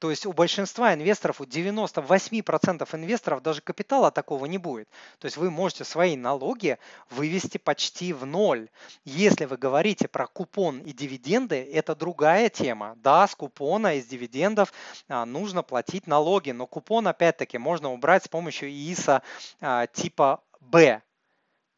[0.00, 4.88] То есть у большинства инвесторов, у 98% инвесторов даже капитала такого не будет.
[5.18, 6.78] То есть вы можете свои налоги
[7.10, 8.70] вывести почти в ноль.
[9.04, 12.96] Если вы говорите про купон и дивиденды, это другая тема.
[12.96, 14.72] Да, с купона и с дивидендов
[15.08, 19.22] а, нужно платить налоги, но купон опять-таки можно убрать с помощью ИИСа
[19.60, 21.02] а, типа Б.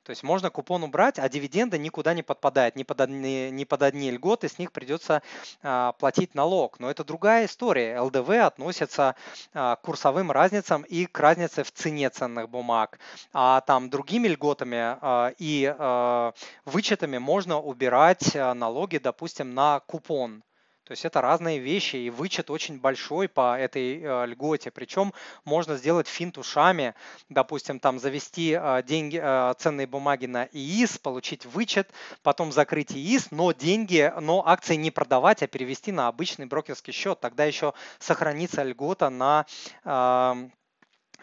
[0.05, 3.83] То есть можно купон убрать, а дивиденды никуда не подпадают, ни под одни, ни под
[3.83, 5.23] одни льготы, с них придется
[5.63, 6.81] а, платить налог.
[6.81, 8.01] Но это другая история.
[8.01, 9.15] ЛДВ относится
[9.55, 12.99] а, к курсовым разницам и к разнице в цене ценных бумаг.
[13.33, 16.33] А там другими льготами а, и а,
[16.65, 20.43] вычетами можно убирать а, налоги, допустим, на купон.
[20.85, 24.73] То есть это разные вещи, и вычет очень большой по этой э, льготе.
[24.73, 25.13] Причем
[25.45, 26.95] можно сделать финт ушами,
[27.29, 31.93] допустим, там завести э, деньги, э, ценные бумаги на ИИС, получить вычет,
[32.25, 37.21] потом закрыть ИИС, но деньги, но акции не продавать, а перевести на обычный брокерский счет.
[37.21, 39.47] Тогда еще сохранится льгота на
[39.85, 40.49] э,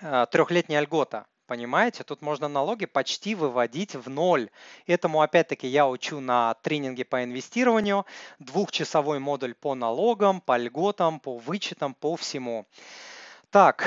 [0.02, 1.26] э, трехлетняя льгота.
[1.50, 4.52] Понимаете, тут можно налоги почти выводить в ноль.
[4.86, 8.06] Этому опять-таки я учу на тренинге по инвестированию.
[8.38, 12.68] Двухчасовой модуль по налогам, по льготам, по вычетам, по всему.
[13.50, 13.84] Так,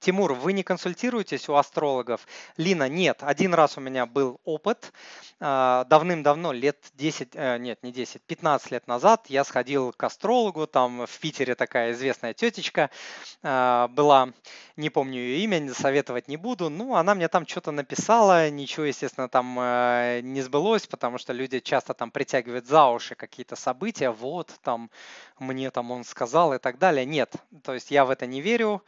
[0.00, 2.26] Тимур, вы не консультируетесь у астрологов?
[2.56, 3.18] Лина, нет.
[3.22, 4.92] Один раз у меня был опыт.
[5.40, 10.68] А, давным-давно, лет 10, э, нет, не 10, 15 лет назад я сходил к астрологу.
[10.68, 12.90] Там в Питере такая известная тетечка
[13.42, 14.30] а, была.
[14.76, 16.70] Не помню ее имя, советовать не буду.
[16.70, 18.50] Ну, она мне там что-то написала.
[18.50, 23.56] Ничего, естественно, там э, не сбылось, потому что люди часто там притягивают за уши какие-то
[23.56, 24.10] события.
[24.10, 24.90] Вот, там
[25.40, 27.04] мне там он сказал и так далее.
[27.04, 27.34] Нет,
[27.64, 28.82] то есть я в это не верю.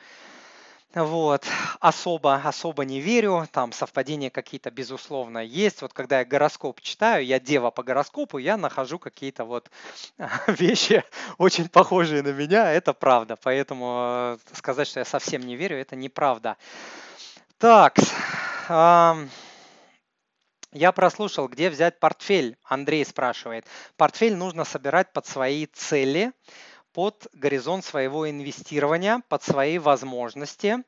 [0.94, 1.46] Вот.
[1.78, 5.82] Особо, особо не верю, там совпадения какие-то, безусловно, есть.
[5.82, 9.70] Вот когда я гороскоп читаю, я дева по гороскопу, я нахожу какие-то вот
[10.48, 11.04] вещи,
[11.38, 13.36] очень похожие на меня, это правда.
[13.36, 16.56] Поэтому э, сказать, что я совсем не верю, это неправда.
[17.58, 17.94] Так,
[20.72, 23.66] я прослушал, где взять портфель, Андрей спрашивает.
[23.96, 26.32] Портфель нужно собирать под свои цели,
[26.92, 30.78] под горизонт своего инвестирования, под свои возможности.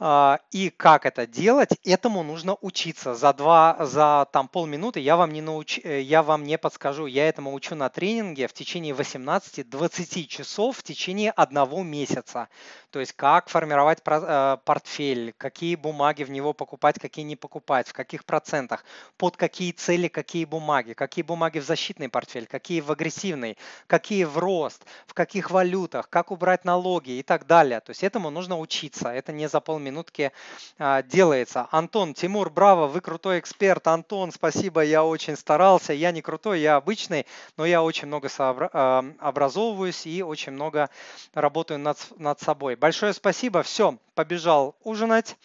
[0.00, 3.14] А, и как это делать, этому нужно учиться.
[3.14, 7.06] За, два, за там, полминуты я вам, не науч, я вам не подскажу.
[7.06, 12.48] Я этому учу на тренинге в течение 18-20 часов в течение одного месяца.
[12.94, 17.92] То есть как формировать э, портфель, какие бумаги в него покупать, какие не покупать, в
[17.92, 18.84] каких процентах,
[19.16, 24.38] под какие цели какие бумаги, какие бумаги в защитный портфель, какие в агрессивный, какие в
[24.38, 27.80] рост, в каких валютах, как убрать налоги и так далее.
[27.80, 29.08] То есть этому нужно учиться.
[29.08, 30.32] Это не за полминуты минутки
[30.78, 31.66] а, делается.
[31.70, 33.88] Антон, Тимур, браво, вы крутой эксперт.
[33.88, 35.92] Антон, спасибо, я очень старался.
[35.92, 37.26] Я не крутой, я обычный,
[37.56, 40.90] но я очень много а, образовываюсь и очень много
[41.32, 42.76] работаю над, над собой.
[42.84, 43.62] Большое спасибо.
[43.62, 45.38] Все, побежал ужинать.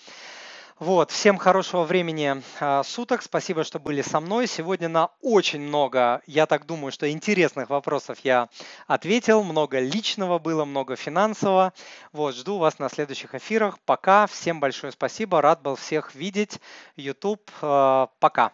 [0.77, 3.21] Вот, всем хорошего времени а, суток.
[3.21, 4.45] Спасибо, что были со мной.
[4.45, 8.49] Сегодня на очень много, я так думаю, что интересных вопросов я
[8.87, 9.43] ответил.
[9.43, 11.71] Много личного было, много финансового.
[12.11, 13.79] Вот, жду вас на следующих эфирах.
[13.85, 14.27] Пока.
[14.27, 15.41] Всем большое спасибо.
[15.41, 16.59] Рад был всех видеть.
[16.97, 17.49] YouTube.
[17.61, 18.51] А, пока.